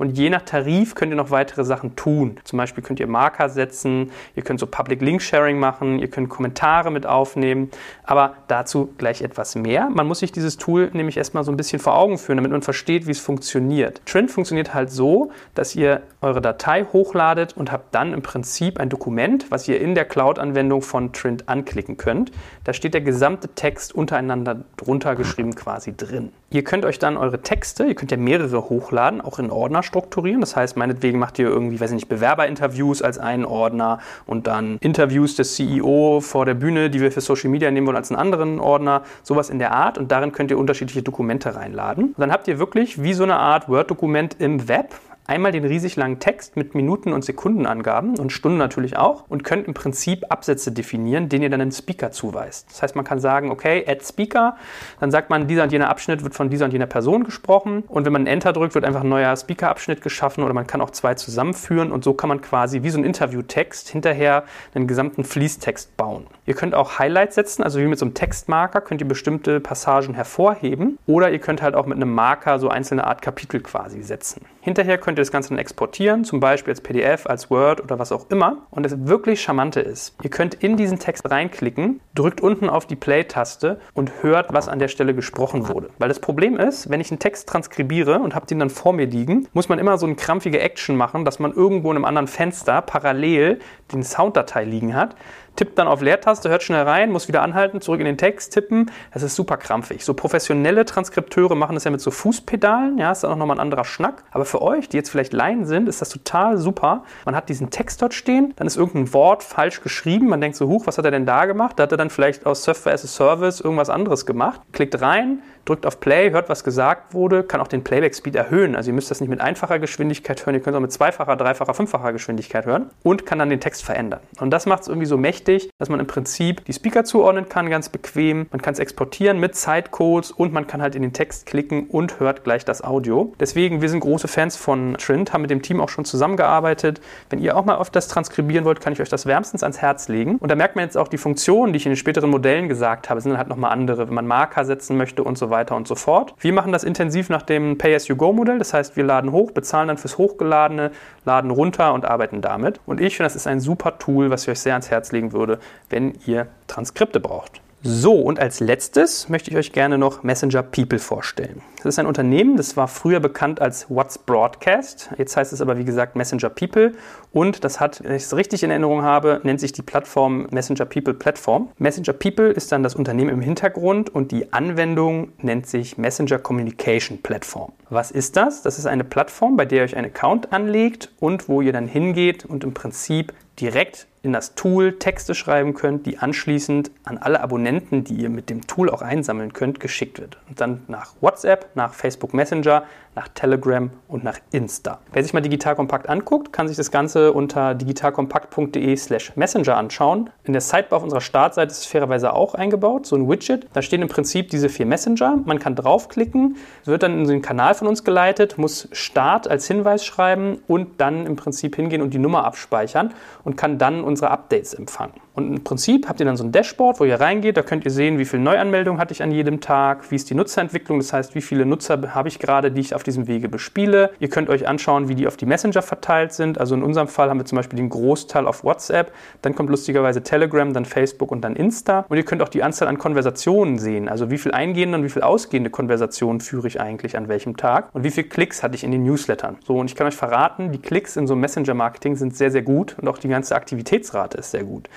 Und 0.02 0.18
je 0.18 0.30
nach 0.30 0.42
Tarif 0.42 0.97
könnt 0.97 1.12
ihr 1.12 1.16
noch 1.16 1.30
weitere 1.30 1.64
Sachen 1.64 1.94
tun. 1.94 2.37
Zum 2.42 2.56
Beispiel 2.56 2.82
könnt 2.82 2.99
ihr 2.99 3.06
Marker 3.06 3.49
setzen, 3.49 4.11
ihr 4.35 4.42
könnt 4.42 4.59
so 4.59 4.66
Public 4.66 5.00
Link 5.00 5.23
Sharing 5.23 5.61
machen, 5.61 6.00
ihr 6.00 6.09
könnt 6.11 6.28
Kommentare 6.28 6.90
mit 6.90 7.06
aufnehmen. 7.06 7.71
Aber 8.02 8.35
dazu 8.49 8.92
gleich 8.99 9.23
etwas 9.23 9.54
mehr. 9.54 9.90
Man 9.90 10.09
muss 10.09 10.18
sich 10.18 10.32
dieses 10.32 10.56
Tool 10.56 10.90
nämlich 10.92 11.18
erstmal 11.18 11.44
so 11.44 11.52
ein 11.52 11.56
bisschen 11.56 11.78
vor 11.78 11.97
Augen 11.97 12.18
führen, 12.18 12.38
damit 12.38 12.50
man 12.50 12.62
versteht, 12.62 13.06
wie 13.06 13.12
es 13.12 13.21
funktioniert. 13.21 14.04
Trint 14.04 14.32
funktioniert 14.32 14.75
halt 14.75 14.90
so, 14.90 15.30
dass 15.54 15.76
ihr 15.76 16.02
eure 16.21 16.40
Datei 16.40 16.82
hochladet 16.92 17.56
und 17.56 17.71
habt 17.71 17.94
dann 17.94 18.12
im 18.12 18.23
Prinzip 18.23 18.80
ein 18.80 18.88
Dokument, 18.88 19.52
was 19.52 19.68
ihr 19.68 19.80
in 19.80 19.94
der 19.94 20.04
Cloud-Anwendung 20.04 20.82
von 20.82 21.12
Trint 21.12 21.49
anklicken 21.49 21.97
könnt. 21.97 22.32
Da 22.64 22.73
steht 22.73 22.94
der 22.94 23.02
gesamte 23.02 23.50
Text 23.54 23.94
untereinander 23.94 24.64
drunter 24.76 25.14
geschrieben 25.14 25.54
quasi 25.54 25.97
drin. 25.97 26.32
Ihr 26.52 26.64
könnt 26.64 26.85
euch 26.85 26.99
dann 26.99 27.16
eure 27.16 27.40
Texte, 27.40 27.85
ihr 27.85 27.94
könnt 27.94 28.11
ja 28.11 28.18
mehrere 28.18 28.68
hochladen, 28.68 29.23
auch 29.23 29.38
in 29.38 29.50
Ordner 29.50 29.82
strukturieren. 29.92 30.40
Das 30.40 30.56
heißt, 30.56 30.76
meinetwegen 30.76 31.18
macht 31.18 31.38
ihr 31.38 31.46
irgendwie, 31.46 31.78
weiß 31.78 31.90
ich 31.90 31.96
nicht, 31.96 32.08
Bewerberinterviews 32.08 33.02
als 33.02 33.18
einen 33.18 33.44
Ordner 33.44 33.99
und 34.26 34.46
dann 34.46 34.78
Interviews 34.80 35.37
des 35.37 35.54
CEO 35.54 36.20
vor 36.20 36.46
der 36.46 36.54
Bühne, 36.54 36.88
die 36.88 37.00
wir 37.00 37.12
für 37.12 37.20
Social 37.20 37.50
Media 37.50 37.70
nehmen 37.70 37.87
wollen, 37.87 37.99
als 37.99 38.11
einen 38.11 38.18
anderen 38.18 38.58
Ordner. 38.58 39.02
Sowas 39.22 39.50
in 39.50 39.58
der 39.58 39.72
Art. 39.72 39.99
Und 39.99 40.11
darin 40.11 40.32
könnt 40.32 40.50
ihr 40.50 40.58
unterschiedliche 40.58 41.02
Dokumente 41.02 41.54
reinladen. 41.54 42.06
Und 42.06 42.18
dann 42.18 42.32
habt 42.32 42.49
ihr 42.49 42.58
wirklich 42.58 43.02
wie 43.02 43.12
so 43.12 43.22
eine 43.22 43.37
Art 43.37 43.68
Word-Dokument 43.68 44.37
im 44.38 44.66
Web, 44.68 44.94
einmal 45.26 45.52
den 45.52 45.64
riesig 45.64 45.97
langen 45.97 46.19
Text 46.19 46.57
mit 46.57 46.75
Minuten- 46.75 47.12
und 47.12 47.25
Sekundenangaben 47.25 48.19
und 48.19 48.33
Stunden 48.33 48.59
natürlich 48.59 48.97
auch 48.97 49.25
und 49.29 49.45
könnt 49.45 49.67
im 49.67 49.75
Prinzip 49.75 50.25
Absätze 50.29 50.73
definieren, 50.73 51.29
denen 51.29 51.45
ihr 51.45 51.50
dann 51.50 51.61
einen 51.61 51.73
Speaker 51.73 52.11
zuweist. 52.11 52.71
Das 52.71 52.83
heißt, 52.83 52.97
man 52.97 53.05
kann 53.05 53.19
sagen, 53.19 53.50
okay, 53.50 53.85
add 53.87 54.05
Speaker, 54.05 54.57
dann 55.00 55.11
sagt 55.11 55.31
man, 55.31 55.47
dieser 55.47 55.64
und 55.64 55.73
jener 55.73 55.88
Abschnitt 55.88 56.23
wird 56.23 56.35
von 56.35 56.50
dieser 56.50 56.64
und 56.64 56.73
jener 56.73 56.87
Person 56.87 57.25
gesprochen 57.25 57.85
und 57.88 58.05
wenn 58.05 58.12
man 58.12 58.26
Enter 58.26 58.52
drückt, 58.52 58.75
wird 58.75 58.85
einfach 58.85 59.02
ein 59.02 59.09
neuer 59.09 59.37
Speaker-Abschnitt 59.37 60.02
geschaffen 60.02 60.45
oder 60.45 60.55
man 60.55 60.67
kann 60.67 60.81
auch 60.81 60.91
zwei 60.91 61.14
zusammenführen 61.14 61.93
und 61.93 62.05
so 62.05 62.14
kann 62.14 62.29
man 62.29 62.41
quasi 62.41 62.83
wie 62.83 62.91
so 62.91 62.99
ein 62.99 63.05
Interviewtext 63.05 63.88
hinterher 63.88 64.45
einen 64.75 64.87
gesamten 64.87 65.25
Fließtext 65.25 65.97
bauen. 65.97 66.26
Ihr 66.47 66.55
könnt 66.55 66.75
auch 66.75 66.99
Highlights 66.99 67.37
setzen, 67.37 67.62
also 67.62 67.79
wie 67.79 67.87
mit 67.87 67.99
so 67.99 68.05
einem 68.05 68.14
Textmarker 68.14 68.81
könnt 68.81 69.00
ihr 69.00 69.09
bestimmte 69.09 69.61
Passagen 69.61 70.14
hervorheben 70.14 70.99
oder 71.07 71.31
ihr 71.31 71.38
könnt 71.38 71.62
halt 71.62 71.75
auch 71.75 71.87
mit 71.87 71.97
einem 71.97 72.12
Marker 72.12 72.59
so 72.59 72.69
einzelne 72.69 73.07
Art 73.07 73.23
Kapitel 73.23 73.61
quasi 73.61 74.02
setzen. 74.02 74.45
Hinterher 74.61 74.99
könnt 74.99 75.12
ihr 75.19 75.23
das 75.23 75.33
Ganze 75.33 75.50
dann 75.50 75.59
exportieren, 75.59 76.25
zum 76.25 76.40
Beispiel 76.40 76.73
als 76.73 76.81
PDF, 76.81 77.26
als 77.26 77.50
Word 77.50 77.81
oder 77.83 77.99
was 77.99 78.12
auch 78.12 78.31
immer. 78.31 78.66
Und 78.71 78.85
das 78.85 79.07
wirklich 79.07 79.42
Charmante 79.42 79.81
ist, 79.81 80.14
ihr 80.23 80.31
könnt 80.31 80.54
in 80.54 80.76
diesen 80.76 80.99
Text 80.99 81.31
reinklicken, 81.31 82.00
drückt 82.14 82.40
unten 82.40 82.69
auf 82.69 82.87
die 82.87 82.97
Play-Taste 82.97 83.81
und 83.95 84.23
hört, 84.23 84.52
was 84.52 84.69
an 84.69 84.78
der 84.78 84.88
Stelle 84.88 85.14
gesprochen 85.14 85.69
wurde. 85.69 85.90
Weil 85.99 86.09
das 86.09 86.21
Problem 86.21 86.57
ist, 86.57 86.90
wenn 86.90 87.00
ich 87.00 87.11
einen 87.11 87.19
Text 87.19 87.49
transkribiere 87.49 88.21
und 88.21 88.35
habe 88.35 88.47
den 88.47 88.59
dann 88.59 88.71
vor 88.71 88.92
mir 88.92 89.07
liegen, 89.07 89.49
muss 89.52 89.69
man 89.69 89.78
immer 89.78 89.99
so 89.99 90.07
eine 90.07 90.16
krampfige 90.16 90.61
Action 90.61 90.97
machen, 90.97 91.25
dass 91.25 91.38
man 91.38 91.52
irgendwo 91.52 91.90
in 91.90 91.97
einem 91.97 92.04
anderen 92.04 92.28
Fenster 92.28 92.83
parallel 92.83 93.61
den 93.92 94.02
Sounddatei 94.02 94.64
liegen 94.64 94.95
hat 94.95 95.16
tippt 95.56 95.78
dann 95.78 95.88
auf 95.88 96.00
Leertaste, 96.00 96.49
hört 96.49 96.62
schnell 96.62 96.82
rein, 96.82 97.11
muss 97.11 97.28
wieder 97.28 97.42
anhalten, 97.42 97.80
zurück 97.80 98.00
in 98.00 98.06
den 98.06 98.18
Text 98.18 98.52
tippen. 98.52 98.90
Das 99.12 99.23
ist 99.23 99.37
super 99.37 99.56
krampfig. 99.56 100.04
So 100.04 100.14
professionelle 100.14 100.85
Transkripteure 100.85 101.54
machen 101.54 101.75
das 101.75 101.85
ja 101.85 101.90
mit 101.90 102.00
so 102.00 102.11
Fußpedalen, 102.11 102.99
ja, 102.99 103.12
ist 103.12 103.25
dann 103.25 103.32
auch 103.32 103.37
nochmal 103.37 103.56
ein 103.56 103.61
anderer 103.61 103.85
Schnack. 103.85 104.25
Aber 104.30 104.44
für 104.44 104.62
euch, 104.62 104.88
die 104.88 104.97
jetzt 104.97 105.11
vielleicht 105.11 105.32
Laien 105.32 105.66
sind, 105.66 105.88
ist 105.88 106.00
das 106.00 106.09
total 106.09 106.59
super. 106.59 107.04
Man 107.25 107.37
hat 107.37 107.49
diesen 107.49 107.71
Text 107.71 108.02
dort 108.02 108.14
stehen, 108.14 108.52
dann 108.56 108.66
ist 108.66 108.76
irgendein 108.76 109.12
Wort 109.12 109.42
falsch 109.42 109.82
geschrieben, 109.82 110.28
man 110.28 110.40
denkt 110.40 110.56
so, 110.56 110.68
huch, 110.68 110.87
was 110.87 110.99
hat 110.99 111.04
er 111.04 111.11
denn 111.11 111.26
da 111.26 111.44
gemacht? 111.44 111.78
Da 111.78 111.85
hat 111.85 111.92
er 111.92 111.99
dann 111.99 112.11
vielleicht 112.11 112.47
aus 112.47 112.64
Software 112.64 112.94
as 112.94 113.04
a 113.04 113.09
Service 113.09 113.61
irgendwas 113.61 113.90
anderes 113.90 114.26
gemacht. 114.26 114.61
Klickt 114.73 115.00
rein, 115.00 115.42
drückt 115.64 115.87
auf 115.87 116.00
Play, 116.00 116.31
hört, 116.31 116.49
was 116.49 116.64
gesagt 116.64 117.14
wurde, 117.14 117.42
kann 117.42 117.61
auch 117.61 117.69
den 117.69 117.85
Playback-Speed 117.85 118.35
erhöhen. 118.35 118.76
Also 118.76 118.90
ihr 118.90 118.95
müsst 118.95 119.11
das 119.11 119.21
nicht 119.21 119.31
mit 119.31 119.40
einfacher 119.40 119.78
Geschwindigkeit 119.78 120.45
hören, 120.45 120.54
ihr 120.54 120.61
könnt 120.61 120.75
es 120.75 120.78
auch 120.78 120.83
mit 120.83 120.92
zweifacher, 120.92 121.37
dreifacher, 121.37 121.75
fünffacher 121.75 122.12
Geschwindigkeit 122.12 122.66
hören 122.66 122.90
und 123.02 123.26
kann 123.26 123.38
dann 123.38 123.50
den 123.50 123.61
Text 123.61 123.85
verändern. 123.85 124.21
Und 124.40 124.50
das 124.50 124.66
macht 124.66 124.83
es 124.83 124.88
irgendwie 124.88 125.07
so 125.07 125.16
mächtig, 125.16 125.71
dass 125.78 125.88
man 125.88 126.00
im 126.00 126.07
Prinzip 126.07 126.64
die 126.64 126.73
Speaker 126.73 127.04
zuordnen 127.04 127.49
kann, 127.49 127.71
ganz 127.71 127.88
bequem. 127.88 128.47
Man 128.50 128.61
kann 128.61 128.75
es 128.75 128.78
exportieren 128.78 129.38
mit 129.38 129.54
Zeitcodes 129.54 130.33
und 130.33 130.52
man 130.52 130.66
kann 130.66 130.83
halt 130.83 130.95
in 130.95 131.02
den 131.02 131.12
Text 131.12 131.47
klicken 131.47 131.87
und 131.87 132.19
hört 132.21 132.45
gleich 132.45 132.64
das 132.64 132.83
Audio. 132.83 133.33
Deswegen, 133.38 133.81
wir 133.83 133.88
sind 133.88 134.00
große 134.00 134.28
Fans 134.28 134.57
von 134.57 134.97
Trint, 134.99 135.33
haben 135.33 135.42
mit 135.42 135.50
dem 135.50 135.62
Team 135.62 135.81
auch 135.81 135.88
schon 135.88 136.04
zusammengearbeitet. 136.04 137.00
Wenn 137.31 137.38
ihr 137.38 137.57
auch 137.57 137.64
mal 137.64 137.76
auf 137.76 137.90
das 137.90 138.09
transkribieren 138.09 138.64
wollt, 138.64 138.81
kann 138.81 138.92
ich 138.92 139.00
euch 139.00 139.09
das 139.09 139.26
wärmstens 139.26 139.62
ans 139.62 139.78
Herz 139.81 140.09
legen. 140.09 140.37
Und 140.37 140.50
da 140.50 140.57
merkt 140.57 140.76
man 140.76 140.85
jetzt 140.85 140.97
auch 140.97 141.09
die 141.09 141.19
Funktionen, 141.19 141.73
die 141.73 141.76
ich 141.76 141.87
in 141.87 141.92
den 141.92 141.97
späteren 141.97 142.31
Modellen 142.31 142.69
gesagt 142.69 143.11
habe, 143.11 143.21
sind 143.21 143.38
halt 143.38 143.49
nochmal 143.49 143.73
andere, 143.73 144.09
wenn 144.09 144.14
man 144.14 144.26
Marker 144.26 144.64
setzen 144.64 144.97
möchte 144.97 145.23
und 145.23 145.38
so 145.38 145.51
weiter 145.52 145.76
und 145.76 145.87
so 145.87 145.94
fort. 145.94 146.35
Wir 146.40 146.52
machen 146.52 146.73
das 146.73 146.82
intensiv 146.82 147.28
nach 147.28 147.42
dem 147.42 147.78
Pay-as-you-go-Modell. 147.78 148.59
Das 148.59 148.75
heißt, 148.75 148.97
wir 148.97 149.04
laden 149.04 149.30
hoch, 149.30 149.52
bezahlen 149.52 149.87
dann 149.87 149.99
fürs 149.99 150.18
Hochgeladene, 150.18 150.90
laden 151.25 151.52
runter 151.52 151.94
und 151.94 152.04
arbeiten 152.04 152.40
damit. 152.40 152.80
Und 152.85 153.00
ich 153.00 153.16
finde, 153.16 153.26
das 153.26 153.37
ist 153.37 153.47
ein 153.47 153.61
super 153.61 153.99
Tool, 154.00 154.30
was 154.30 154.42
ich 154.42 154.49
euch 154.49 154.59
sehr 154.59 154.73
ans 154.73 154.90
Herz 154.90 155.12
legen 155.12 155.32
würde, 155.32 155.61
wenn 155.90 156.14
ihr 156.26 156.49
Transkripte 156.66 157.21
braucht. 157.21 157.62
So, 157.85 158.15
und 158.15 158.39
als 158.39 158.61
letztes 158.61 159.29
möchte 159.29 159.51
ich 159.51 159.57
euch 159.57 159.73
gerne 159.73 159.99
noch 159.99 160.23
Messenger 160.23 160.62
People 160.62 161.01
vorstellen. 161.01 161.62
Das 161.79 161.87
ist 161.87 161.99
ein 161.99 162.07
Unternehmen, 162.07 162.57
das 162.57 162.77
war 162.77 162.87
früher 162.87 163.19
bekannt 163.19 163.61
als 163.61 163.91
What's 163.91 164.19
Broadcast. 164.19 165.11
Jetzt 165.19 165.37
heißt 165.37 165.53
es 165.53 165.61
aber, 165.61 165.77
wie 165.79 165.85
gesagt, 165.85 166.15
Messenger 166.15 166.49
People. 166.49 166.93
Und 167.33 167.65
das 167.65 167.81
hat, 167.81 168.05
wenn 168.05 168.15
ich 168.15 168.23
es 168.23 168.37
richtig 168.37 168.62
in 168.62 168.71
Erinnerung 168.71 169.03
habe, 169.03 169.41
nennt 169.43 169.59
sich 169.59 169.73
die 169.73 169.83
Plattform 169.83 170.47
Messenger 170.53 170.85
People 170.85 171.12
Plattform. 171.12 171.71
Messenger 171.79 172.12
People 172.12 172.51
ist 172.51 172.71
dann 172.71 172.85
das 172.85 172.95
Unternehmen 172.95 173.31
im 173.31 173.41
Hintergrund 173.41 174.11
und 174.11 174.31
die 174.31 174.53
Anwendung 174.53 175.33
nennt 175.39 175.67
sich 175.67 175.99
Messenger 175.99 176.39
Communication 176.39 177.21
Platform. 177.21 177.73
Was 177.91 178.12
ist 178.12 178.37
das? 178.37 178.62
Das 178.62 178.79
ist 178.79 178.87
eine 178.87 179.03
Plattform, 179.03 179.57
bei 179.57 179.65
der 179.65 179.79
ihr 179.79 179.85
euch 179.85 179.97
einen 179.97 180.07
Account 180.07 180.53
anlegt 180.53 181.11
und 181.19 181.49
wo 181.49 181.61
ihr 181.61 181.73
dann 181.73 181.89
hingeht 181.89 182.45
und 182.45 182.62
im 182.62 182.75
Prinzip 182.75 183.33
direkt 183.59 184.07
in 184.23 184.33
das 184.33 184.55
Tool 184.55 184.99
Texte 184.99 185.35
schreiben 185.35 185.75
könnt, 185.75 186.07
die 186.07 186.19
anschließend 186.19 186.91
an 187.05 187.19
alle 187.19 187.41
Abonnenten, 187.41 188.05
die 188.05 188.14
ihr 188.14 188.31
mit 188.31 188.50
dem 188.50 188.67
Tool 188.67 188.88
auch 188.88 189.02
einsammeln 189.02 189.52
könnt, 189.52 189.81
geschickt 189.81 190.21
wird. 190.21 190.38
Und 190.49 190.61
dann 190.61 190.83
nach 190.87 191.14
WhatsApp, 191.21 191.71
nach 191.75 191.93
Facebook 191.93 192.33
Messenger, 192.33 192.85
nach 193.14 193.29
Telegram 193.29 193.91
und 194.09 194.25
nach 194.25 194.38
Insta. 194.52 194.99
Wer 195.12 195.23
sich 195.23 195.35
mal 195.35 195.43
Digital 195.43 195.76
Kompakt 195.76 196.09
anguckt, 196.09 196.52
kann 196.52 196.67
sich 196.67 196.76
das 196.76 196.91
Ganze 196.91 197.33
unter 197.33 197.75
digitalkompakt.de 197.75 198.97
slash 198.97 199.37
messenger 199.37 199.76
anschauen. 199.76 200.31
In 200.45 200.55
der 200.55 200.62
Sidebar 200.62 200.99
auf 200.99 201.02
unserer 201.02 201.21
Startseite 201.21 201.73
ist 201.73 201.81
es 201.81 201.87
fairerweise 201.87 202.33
auch 202.33 202.55
eingebaut, 202.55 203.05
so 203.07 203.17
ein 203.17 203.29
Widget. 203.29 203.67
Da 203.75 203.83
stehen 203.83 204.00
im 204.00 204.09
Prinzip 204.09 204.49
diese 204.49 204.71
vier 204.71 204.87
Messenger. 204.87 205.38
Man 205.45 205.59
kann 205.59 205.75
draufklicken, 205.75 206.57
wird 206.85 207.02
dann 207.02 207.21
in 207.21 207.31
einen 207.31 207.43
Kanal 207.43 207.75
von 207.75 207.87
uns 207.87 208.02
geleitet, 208.02 208.57
muss 208.57 208.88
Start 208.93 209.47
als 209.47 209.67
Hinweis 209.67 210.07
schreiben 210.07 210.62
und 210.67 211.00
dann 211.00 211.26
im 211.26 211.37
Prinzip 211.37 211.76
hingehen 211.76 212.00
und 212.00 212.14
die 212.14 212.19
Nummer 212.19 212.45
abspeichern 212.45 213.12
und 213.45 213.57
kann 213.57 213.76
dann 213.76 214.05
unsere 214.12 214.31
Updates 214.31 214.75
empfangen. 214.75 215.14
Und 215.35 215.57
im 215.57 215.64
Prinzip 215.64 216.09
habt 216.09 216.21
ihr 216.21 216.26
dann 216.26 216.37
so 216.37 216.45
ein 216.45 216.52
Dashboard, 216.52 217.00
wo 217.00 217.04
ihr 217.04 217.19
reingeht. 217.19 217.57
Da 217.57 217.62
könnt 217.62 217.85
ihr 217.85 217.90
sehen, 217.90 218.19
wie 218.19 218.26
viele 218.26 218.42
Neuanmeldungen 218.42 219.00
hatte 219.00 219.12
ich 219.12 219.23
an 219.23 219.31
jedem 219.31 219.61
Tag, 219.61 220.11
wie 220.11 220.16
ist 220.16 220.28
die 220.28 220.35
Nutzerentwicklung, 220.35 220.99
das 220.99 221.12
heißt, 221.12 221.35
wie 221.35 221.40
viele 221.40 221.64
Nutzer 221.64 222.14
habe 222.14 222.28
ich 222.28 222.38
gerade, 222.38 222.71
die 222.71 222.81
ich 222.81 222.95
auf 222.95 223.02
diesem 223.02 223.26
Wege 223.26 223.49
bespiele. 223.49 224.11
Ihr 224.21 224.28
könnt 224.28 224.50
euch 224.50 224.69
anschauen, 224.69 225.09
wie 225.09 225.14
die 225.14 225.26
auf 225.26 225.37
die 225.37 225.47
Messenger 225.47 225.81
verteilt 225.81 226.33
sind. 226.33 226.59
Also 226.59 226.75
in 226.75 226.83
unserem 226.83 227.09
Fall 227.09 227.31
haben 227.31 227.38
wir 227.38 227.47
zum 227.47 227.57
Beispiel 227.57 227.78
den 227.78 227.88
Großteil 227.88 228.47
auf 228.47 228.62
WhatsApp, 228.62 229.12
dann 229.40 229.54
kommt 229.54 229.71
lustigerweise 229.71 230.23
Telegram, 230.23 230.73
dann 230.73 230.85
Facebook 230.85 231.31
und 231.31 231.42
dann 231.42 231.57
Insta. 231.57 232.04
Und 232.09 232.16
ihr 232.19 232.25
könnt 232.25 232.42
auch 232.42 232.50
die 232.50 232.62
Anzahl 232.62 232.88
an 232.88 232.99
Konversationen 232.99 233.78
sehen, 233.78 234.09
also 234.09 234.31
wie 234.31 234.38
viel 234.38 234.52
eingehende 234.52 234.99
und 234.99 235.04
wie 235.04 235.09
viel 235.09 235.23
ausgehende 235.23 235.71
Konversationen 235.71 236.40
führe 236.40 236.69
ich 236.69 236.81
eigentlich 236.81 237.16
an 237.16 237.28
welchem 237.28 237.57
Tag 237.57 237.88
und 237.95 238.04
wie 238.04 238.11
viele 238.11 238.28
Klicks 238.28 238.62
hatte 238.62 238.75
ich 238.75 238.85
in 238.85 238.90
den 238.90 239.04
Newslettern. 239.04 239.57
So, 239.66 239.78
und 239.78 239.87
ich 239.87 239.97
kann 239.97 240.07
euch 240.07 240.16
verraten, 240.16 240.73
die 240.73 240.78
Klicks 240.78 241.16
in 241.16 241.26
so 241.26 241.33
einem 241.33 241.40
Messenger-Marketing 241.40 242.16
sind 242.16 242.37
sehr, 242.37 242.50
sehr 242.50 242.62
gut 242.62 242.97
und 243.00 243.09
auch 243.09 243.19
die 243.19 243.28
ganze 243.28 243.57
Aktivitätsrate 244.02 244.38
ist 244.38 244.50
sehr 244.50 244.64
gut. 244.64 244.88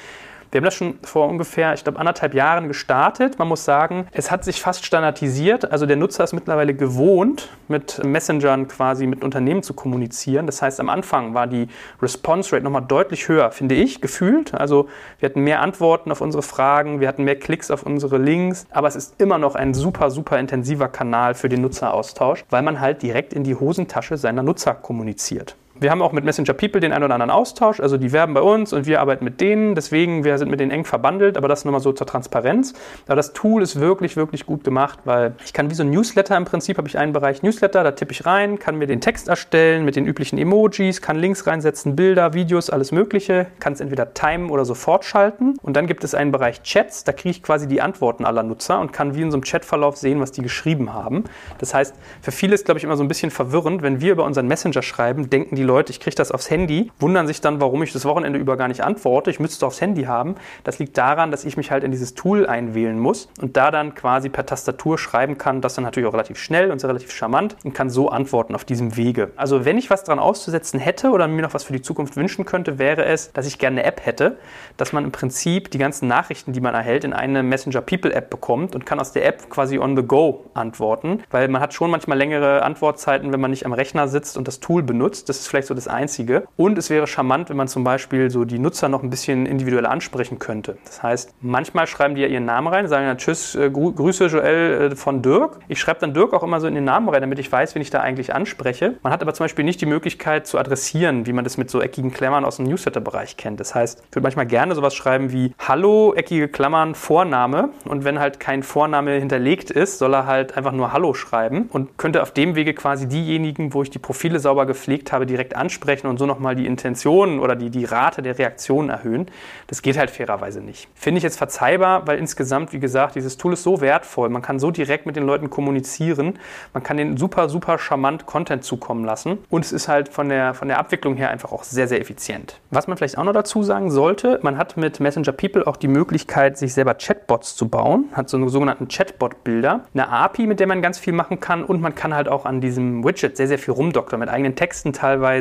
Wir 0.52 0.60
haben 0.60 0.66
das 0.66 0.76
schon 0.76 1.00
vor 1.04 1.28
ungefähr, 1.28 1.74
ich 1.74 1.84
glaube, 1.84 2.00
anderthalb 2.00 2.34
Jahren 2.34 2.70
gestartet. 2.70 3.40
Man 3.40 3.50
muss 3.50 3.66
sagen, 3.66 4.08
es 4.14 4.32
hat 4.32 4.46
sich 4.46 4.62
fast 4.62 4.86
standardisiert. 4.86 5.70
Also 5.70 5.86
der 5.86 5.98
Nutzer 5.98 6.24
ist 6.24 6.32
mittlerweile 6.32 6.74
gewohnt, 6.74 7.50
mit 7.68 8.02
Messengern 8.06 8.70
quasi 8.70 9.06
mit 9.06 9.22
Unternehmen 9.22 9.64
zu 9.64 9.74
kommunizieren. 9.74 10.46
Das 10.46 10.62
heißt, 10.62 10.80
am 10.80 10.88
Anfang 10.88 11.34
war 11.34 11.48
die 11.48 11.68
Response 12.02 12.54
Rate 12.54 12.64
nochmal 12.64 12.86
deutlich 12.88 13.28
höher, 13.28 13.52
finde 13.52 13.76
ich, 13.76 14.00
gefühlt. 14.00 14.54
Also 14.54 14.88
wir 15.20 15.28
hatten 15.28 15.42
mehr 15.42 15.62
Antworten 15.62 16.10
auf 16.10 16.22
unsere 16.22 16.44
Fragen, 16.44 17.02
wir 17.02 17.10
hatten 17.10 17.26
mehr 17.26 17.38
Klicks 17.38 17.70
auf 17.70 17.84
unsere 17.84 18.18
Links. 18.18 18.66
Aber 18.70 18.88
es 18.88 18.96
ist 18.96 19.20
immer 19.20 19.38
noch 19.38 19.56
ein 19.56 19.74
super, 19.74 20.10
super 20.10 20.40
intensiver 20.40 20.88
Kanal 20.88 21.34
für 21.34 21.50
den 21.50 21.62
Nutzeraustausch, 21.64 22.46
weil 22.50 22.62
man 22.62 22.80
halt 22.80 23.02
direkt 23.02 23.34
in 23.34 23.44
die 23.44 23.56
Hosentasche 23.56 24.16
seiner 24.16 24.44
Nutzer 24.44 24.74
kommuniziert. 24.74 25.58
Wir 25.78 25.92
haben 25.92 26.02
auch 26.02 26.14
mit 26.14 26.24
Messenger 26.24 26.54
People 26.54 26.80
den 26.80 26.94
einen 26.94 27.04
oder 27.04 27.16
anderen 27.16 27.32
Austausch, 27.32 27.82
also 27.82 27.98
die 27.98 28.14
werben 28.14 28.34
bei 28.34 28.40
uns 28.40 28.72
und 28.72 28.86
wir 28.86 29.02
arbeiten 29.02 29.26
mit 29.26 29.42
denen, 29.42 29.76
deswegen 29.76 30.24
wir 30.24 30.38
sind 30.38 30.50
mit 30.50 30.62
denen 30.62 30.72
eng 30.72 30.86
verbandelt, 30.86 31.36
aber 31.36 31.50
das 31.50 31.66
nur 31.66 31.74
mal 31.74 31.82
so 31.82 31.92
zur 31.92 32.08
Transparenz. 32.08 32.74
Aber 33.08 33.18
das 33.18 33.34
Tool 33.34 33.62
ist 33.62 33.78
wirklich, 33.78 34.16
wirklich 34.16 34.46
gut 34.46 34.64
gemacht, 34.64 35.00
weil 35.04 35.36
ich 35.44 35.52
kann 35.52 35.70
wie 35.70 35.74
so 35.74 35.84
ein 35.84 35.90
Newsletter 35.90 36.38
im 36.38 36.46
Prinzip, 36.46 36.78
habe 36.78 36.88
ich 36.88 36.98
einen 36.98 37.12
Bereich 37.12 37.44
Newsletter, 37.44 37.84
da 37.84 37.92
tippe 37.92 38.14
ich 38.14 38.26
rein, 38.26 38.58
kann 38.58 38.78
mir 38.78 38.88
den 38.88 39.02
Text 39.02 39.28
erstellen 39.28 39.84
mit 39.84 39.98
den 39.98 40.06
üblichen 40.06 40.40
Emojis, 40.40 41.02
kann 41.02 41.18
Links 41.18 41.46
reinsetzen, 41.46 41.98
Bilder, 41.98 42.34
Videos, 42.34 42.70
alles 42.70 42.94
mögliche, 42.94 43.48
kann 43.60 43.74
es 43.74 43.82
entweder 43.82 44.14
timen 44.14 44.52
oder 44.52 44.64
sofort 44.64 45.04
schalten 45.04 45.56
und 45.62 45.76
dann 45.76 45.88
gibt 45.88 46.06
es 46.06 46.16
einen 46.16 46.32
Bereich 46.32 46.64
Chats, 46.64 47.04
da 47.04 47.12
kriege 47.12 47.32
ich 47.32 47.44
quasi 47.44 47.68
die 47.68 47.82
Antworten 47.82 48.24
aller 48.24 48.44
Nutzer 48.44 48.80
und 48.80 48.94
kann 48.94 49.16
wie 49.16 49.24
in 49.24 49.30
so 49.30 49.36
einem 49.36 49.44
Chatverlauf 49.44 49.98
sehen, 49.98 50.22
was 50.22 50.32
die 50.32 50.42
geschrieben 50.42 50.94
haben. 50.94 51.26
Das 51.58 51.74
heißt, 51.74 51.96
für 52.22 52.32
viele 52.32 52.56
ist, 52.56 52.64
glaube 52.64 52.78
ich, 52.78 52.86
immer 52.86 52.96
so 52.96 53.04
ein 53.04 53.10
bisschen 53.10 53.30
verwirrend, 53.30 53.82
wenn 53.82 54.00
wir 54.00 54.14
über 54.14 54.24
unseren 54.24 54.48
Messenger 54.48 54.82
schreiben, 54.82 55.30
denken 55.30 55.58
die 55.58 55.65
Leute, 55.66 55.92
ich 55.92 56.00
kriege 56.00 56.16
das 56.16 56.32
aufs 56.32 56.50
Handy, 56.50 56.92
wundern 57.00 57.28
sich 57.28 57.42
dann, 57.42 57.60
warum 57.60 57.84
ich 57.84 57.94
das 57.94 58.06
Wochenende 58.06 58.40
über 58.40 58.58
gar 58.58 58.68
nicht 58.68 58.82
antworte. 58.82 59.30
Ich 59.30 59.40
müsste 59.40 59.58
es 59.58 59.64
aufs 59.64 59.82
Handy 59.82 60.04
haben. 60.04 60.36
Das 60.64 60.80
liegt 60.80 60.98
daran, 60.98 61.32
dass 61.32 61.46
ich 61.46 61.58
mich 61.58 61.72
halt 61.72 61.84
in 61.84 61.92
dieses 61.92 62.14
Tool 62.14 62.46
einwählen 62.48 63.00
muss 63.00 63.30
und 63.42 63.58
da 63.58 63.72
dann 63.72 63.96
quasi 63.96 64.30
per 64.30 64.46
Tastatur 64.46 64.98
schreiben 64.98 65.38
kann. 65.38 65.62
Das 65.62 65.76
dann 65.76 65.84
natürlich 65.84 66.08
auch 66.08 66.14
relativ 66.14 66.38
schnell 66.38 66.72
und 66.72 66.84
relativ 66.84 67.12
charmant 67.12 67.56
und 67.64 67.74
kann 67.74 67.90
so 67.90 68.10
antworten 68.10 68.56
auf 68.56 68.66
diesem 68.66 68.96
Wege. 68.96 69.32
Also 69.36 69.66
wenn 69.66 69.78
ich 69.78 69.90
was 69.90 70.04
dran 70.04 70.20
auszusetzen 70.20 70.80
hätte 70.80 71.10
oder 71.10 71.28
mir 71.28 71.42
noch 71.42 71.54
was 71.54 71.64
für 71.64 71.74
die 71.74 71.82
Zukunft 71.82 72.16
wünschen 72.16 72.46
könnte, 72.46 72.80
wäre 72.80 73.06
es, 73.06 73.32
dass 73.34 73.48
ich 73.48 73.58
gerne 73.60 73.82
eine 73.82 73.84
App 73.88 74.06
hätte, 74.06 74.38
dass 74.78 74.94
man 74.94 75.04
im 75.04 75.12
Prinzip 75.12 75.72
die 75.72 75.78
ganzen 75.78 76.08
Nachrichten, 76.08 76.54
die 76.54 76.62
man 76.62 76.74
erhält, 76.74 77.04
in 77.04 77.14
eine 77.14 77.44
Messenger 77.44 77.82
People 77.82 78.14
App 78.14 78.30
bekommt 78.30 78.76
und 78.76 78.86
kann 78.86 79.00
aus 79.00 79.12
der 79.12 79.26
App 79.26 79.50
quasi 79.50 79.80
on 79.80 79.96
the 79.96 80.04
go 80.04 80.46
antworten, 80.54 81.24
weil 81.32 81.48
man 81.48 81.62
hat 81.62 81.74
schon 81.74 81.92
manchmal 81.92 82.18
längere 82.18 82.64
Antwortzeiten, 82.64 83.32
wenn 83.32 83.40
man 83.40 83.52
nicht 83.52 83.66
am 83.66 83.74
Rechner 83.74 84.08
sitzt 84.08 84.38
und 84.38 84.48
das 84.48 84.60
Tool 84.60 84.84
benutzt. 84.84 85.30
Das 85.30 85.40
ist 85.40 85.48
vielleicht 85.56 85.68
so 85.68 85.74
das 85.74 85.88
einzige. 85.88 86.44
Und 86.58 86.78
es 86.78 86.90
wäre 86.90 87.08
charmant, 87.08 87.50
wenn 87.50 87.56
man 87.56 87.70
zum 87.70 87.86
Beispiel 87.86 88.30
so 88.30 88.44
die 88.44 88.60
Nutzer 88.60 88.90
noch 88.90 89.04
ein 89.04 89.10
bisschen 89.10 89.46
individuell 89.46 89.86
ansprechen 89.86 90.38
könnte. 90.38 90.78
Das 90.84 91.02
heißt, 91.02 91.34
manchmal 91.40 91.88
schreiben 91.88 92.16
die 92.16 92.22
ja 92.22 92.28
ihren 92.28 92.44
Namen 92.44 92.68
rein, 92.68 92.90
sagen 92.90 93.06
ja 93.06 93.16
Tschüss, 93.16 93.56
äh, 93.56 93.70
Grüße 93.72 94.26
Joel 94.26 94.92
äh, 94.92 94.96
von 94.98 95.22
Dirk. 95.22 95.60
Ich 95.70 95.80
schreibe 95.80 96.02
dann 96.02 96.14
Dirk 96.14 96.34
auch 96.34 96.44
immer 96.44 96.60
so 96.60 96.68
in 96.68 96.76
den 96.76 96.84
Namen 96.84 97.08
rein, 97.08 97.22
damit 97.22 97.40
ich 97.40 97.50
weiß, 97.50 97.74
wen 97.74 97.82
ich 97.82 97.90
da 97.90 98.02
eigentlich 98.02 98.36
anspreche. 98.36 98.96
Man 99.02 99.14
hat 99.14 99.22
aber 99.22 99.34
zum 99.34 99.46
Beispiel 99.46 99.64
nicht 99.64 99.80
die 99.80 99.86
Möglichkeit 99.86 100.46
zu 100.46 100.58
adressieren, 100.58 101.26
wie 101.26 101.32
man 101.32 101.46
das 101.46 101.56
mit 101.56 101.70
so 101.70 101.82
eckigen 101.82 102.12
Klammern 102.12 102.44
aus 102.44 102.58
dem 102.58 102.66
Newsletter-Bereich 102.66 103.38
kennt. 103.38 103.62
Das 103.62 103.74
heißt, 103.74 104.04
ich 104.10 104.16
würde 104.16 104.24
manchmal 104.24 104.48
gerne 104.48 104.76
sowas 104.76 104.94
schreiben 104.94 105.32
wie 105.32 105.54
Hallo, 105.58 106.14
eckige 106.16 106.50
Klammern, 106.50 106.96
Vorname. 106.96 107.70
Und 107.86 108.04
wenn 108.04 108.20
halt 108.20 108.42
kein 108.42 108.62
Vorname 108.62 109.12
hinterlegt 109.12 109.72
ist, 109.72 110.00
soll 110.00 110.14
er 110.14 110.26
halt 110.26 110.58
einfach 110.58 110.74
nur 110.74 110.92
Hallo 110.92 111.14
schreiben 111.14 111.70
und 111.72 111.98
könnte 111.98 112.22
auf 112.22 112.32
dem 112.32 112.56
Wege 112.56 112.74
quasi 112.74 113.08
diejenigen, 113.08 113.74
wo 113.74 113.84
ich 113.84 113.90
die 113.90 114.00
Profile 114.00 114.40
sauber 114.40 114.66
gepflegt 114.66 115.12
habe, 115.12 115.26
direkt 115.26 115.45
ansprechen 115.54 115.86
ansprechen 115.86 116.08
und 116.08 116.18
so 116.18 116.26
nochmal 116.26 116.56
die 116.56 116.66
Intention 116.66 117.40
oder 117.40 117.56
die, 117.56 117.70
die 117.70 117.86
Rate 117.86 118.22
der 118.22 118.38
Reaktion 118.38 118.90
erhöhen. 118.90 119.28
Das 119.68 119.82
geht 119.82 119.98
halt 119.98 120.10
fairerweise 120.10 120.62
nicht. 120.62 120.88
Finde 120.96 121.18
ich 121.18 121.24
jetzt 121.24 121.38
verzeihbar, 121.38 122.08
weil 122.08 122.18
insgesamt, 122.18 122.74
wie 122.74 122.80
gesagt, 122.80 123.16
dieses 123.16 123.38
Tool 123.38 123.54
ist 123.54 123.64
so 123.64 123.82
wertvoll. 123.82 124.30
Man 124.30 124.42
kann 124.42 124.60
so 124.60 124.72
direkt 124.72 125.06
mit 125.06 125.16
den 125.16 125.26
Leuten 125.26 125.50
kommunizieren. 125.50 126.40
Man 126.74 126.82
kann 126.82 126.98
den 126.98 127.18
super, 127.18 127.50
super 127.50 127.78
charmant 127.78 128.26
Content 128.26 128.64
zukommen 128.64 129.06
lassen. 129.06 129.38
Und 129.50 129.66
es 129.66 129.72
ist 129.72 129.88
halt 129.88 130.10
von 130.10 130.30
der, 130.30 130.54
von 130.54 130.68
der 130.68 130.80
Abwicklung 130.80 131.16
her 131.16 131.30
einfach 131.30 131.52
auch 131.52 131.64
sehr, 131.64 131.88
sehr 131.88 132.02
effizient. 132.02 132.60
Was 132.72 132.88
man 132.88 132.98
vielleicht 132.98 133.18
auch 133.18 133.24
noch 133.24 133.34
dazu 133.34 133.62
sagen 133.62 133.92
sollte, 133.92 134.40
man 134.42 134.58
hat 134.58 134.78
mit 134.78 135.00
Messenger 135.00 135.34
People 135.34 135.68
auch 135.68 135.78
die 135.78 135.88
Möglichkeit, 135.88 136.58
sich 136.58 136.74
selber 136.74 136.96
Chatbots 136.96 137.56
zu 137.56 137.68
bauen. 137.68 138.06
Hat 138.14 138.30
so 138.30 138.38
einen 138.38 138.50
sogenannten 138.50 138.88
Chatbot-Bilder. 138.88 139.82
Eine 139.94 140.10
API, 140.10 140.48
mit 140.48 140.60
der 140.60 140.68
man 140.68 140.82
ganz 140.82 140.98
viel 140.98 141.14
machen 141.14 141.40
kann. 141.40 141.64
Und 141.64 141.82
man 141.82 141.94
kann 141.94 142.16
halt 142.16 142.28
auch 142.28 142.46
an 142.46 142.62
diesem 142.62 143.04
Widget 143.04 143.38
sehr, 143.38 143.48
sehr 143.48 143.60
viel 143.60 143.74
rumdoktern. 143.74 144.20
Mit 144.20 144.30
eigenen 144.30 144.56
Texten 144.56 144.94
teilweise, 144.94 145.35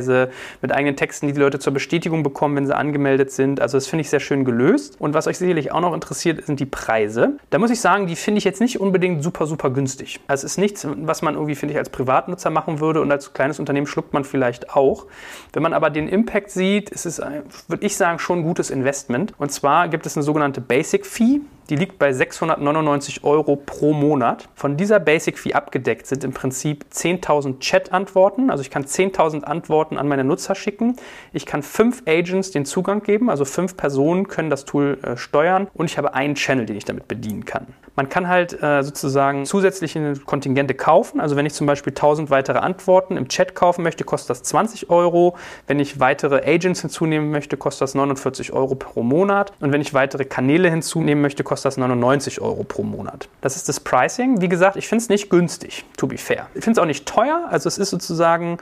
mit 0.62 0.72
eigenen 0.72 0.96
Texten, 0.96 1.26
die 1.26 1.32
die 1.32 1.40
Leute 1.40 1.58
zur 1.58 1.72
Bestätigung 1.72 2.22
bekommen, 2.22 2.56
wenn 2.56 2.66
sie 2.66 2.76
angemeldet 2.76 3.30
sind. 3.30 3.60
Also 3.60 3.76
das 3.76 3.86
finde 3.86 4.02
ich 4.02 4.10
sehr 4.10 4.20
schön 4.20 4.44
gelöst. 4.44 4.96
Und 5.00 5.14
was 5.14 5.26
euch 5.26 5.38
sicherlich 5.38 5.72
auch 5.72 5.80
noch 5.80 5.94
interessiert, 5.94 6.44
sind 6.44 6.60
die 6.60 6.66
Preise. 6.66 7.38
Da 7.50 7.58
muss 7.58 7.70
ich 7.70 7.80
sagen, 7.80 8.06
die 8.06 8.16
finde 8.16 8.38
ich 8.38 8.44
jetzt 8.44 8.60
nicht 8.60 8.80
unbedingt 8.80 9.22
super, 9.22 9.46
super 9.46 9.70
günstig. 9.70 10.20
Also 10.26 10.46
es 10.46 10.52
ist 10.52 10.58
nichts, 10.58 10.86
was 11.02 11.22
man 11.22 11.34
irgendwie, 11.34 11.54
finde 11.54 11.72
ich, 11.72 11.78
als 11.78 11.90
Privatnutzer 11.90 12.50
machen 12.50 12.80
würde 12.80 13.00
und 13.00 13.10
als 13.10 13.32
kleines 13.32 13.58
Unternehmen 13.58 13.86
schluckt 13.86 14.12
man 14.12 14.24
vielleicht 14.24 14.70
auch. 14.74 15.06
Wenn 15.52 15.62
man 15.62 15.72
aber 15.72 15.90
den 15.90 16.08
Impact 16.08 16.50
sieht, 16.50 16.90
ist 16.90 17.06
es, 17.06 17.20
würde 17.68 17.86
ich 17.86 17.96
sagen, 17.96 18.18
schon 18.18 18.40
ein 18.40 18.44
gutes 18.44 18.70
Investment. 18.70 19.34
Und 19.38 19.52
zwar 19.52 19.88
gibt 19.88 20.06
es 20.06 20.16
eine 20.16 20.22
sogenannte 20.22 20.60
Basic 20.60 21.06
Fee. 21.06 21.40
Die 21.70 21.76
liegt 21.76 21.98
bei 21.98 22.12
699 22.12 23.24
Euro 23.24 23.56
pro 23.56 23.92
Monat. 23.92 24.48
Von 24.54 24.76
dieser 24.76 25.00
Basic 25.00 25.38
Fee 25.38 25.54
abgedeckt 25.54 26.06
sind 26.06 26.22
im 26.22 26.32
Prinzip 26.32 26.84
10.000 26.92 27.58
Chat-Antworten. 27.58 28.50
Also 28.50 28.60
ich 28.60 28.70
kann 28.70 28.84
10.000 28.84 29.44
Antworten 29.44 29.96
an 29.96 30.06
meine 30.06 30.24
Nutzer 30.24 30.54
schicken. 30.54 30.96
Ich 31.32 31.46
kann 31.46 31.62
fünf 31.62 32.02
Agents 32.06 32.50
den 32.50 32.66
Zugang 32.66 33.02
geben, 33.02 33.30
also 33.30 33.44
fünf 33.44 33.76
Personen 33.76 34.28
können 34.28 34.50
das 34.50 34.64
Tool 34.64 34.98
äh, 35.02 35.16
steuern 35.16 35.68
und 35.74 35.86
ich 35.86 35.96
habe 35.96 36.14
einen 36.14 36.34
Channel, 36.34 36.66
den 36.66 36.76
ich 36.76 36.84
damit 36.84 37.08
bedienen 37.08 37.44
kann. 37.44 37.66
Man 37.96 38.08
kann 38.08 38.28
halt 38.28 38.60
äh, 38.60 38.82
sozusagen 38.82 39.46
zusätzliche 39.46 40.14
Kontingente 40.24 40.74
kaufen. 40.74 41.20
Also 41.20 41.36
wenn 41.36 41.46
ich 41.46 41.54
zum 41.54 41.66
Beispiel 41.66 41.92
1000 41.92 42.28
weitere 42.30 42.58
Antworten 42.58 43.16
im 43.16 43.28
Chat 43.28 43.54
kaufen 43.54 43.82
möchte, 43.82 44.04
kostet 44.04 44.30
das 44.30 44.42
20 44.42 44.90
Euro. 44.90 45.36
Wenn 45.66 45.78
ich 45.78 46.00
weitere 46.00 46.42
Agents 46.44 46.80
hinzunehmen 46.80 47.30
möchte, 47.30 47.56
kostet 47.56 47.82
das 47.82 47.94
49 47.94 48.52
Euro 48.52 48.74
pro 48.74 49.02
Monat. 49.02 49.52
Und 49.60 49.72
wenn 49.72 49.80
ich 49.80 49.94
weitere 49.94 50.24
Kanäle 50.24 50.70
hinzunehmen 50.70 51.22
möchte, 51.22 51.44
kostet 51.44 51.66
das 51.66 51.76
99 51.76 52.40
Euro 52.40 52.64
pro 52.64 52.82
Monat. 52.82 53.28
Das 53.40 53.54
ist 53.56 53.68
das 53.68 53.78
Pricing. 53.78 54.40
Wie 54.40 54.48
gesagt, 54.48 54.76
ich 54.76 54.88
finde 54.88 55.02
es 55.02 55.08
nicht 55.08 55.30
günstig, 55.30 55.84
to 55.96 56.06
be 56.06 56.18
fair. 56.18 56.48
Ich 56.54 56.64
finde 56.64 56.78
es 56.80 56.82
auch 56.82 56.86
nicht 56.86 57.06
teuer. 57.06 57.46
Also 57.50 57.68
es 57.68 57.78
ist 57.78 57.90
sozusagen 57.90 58.58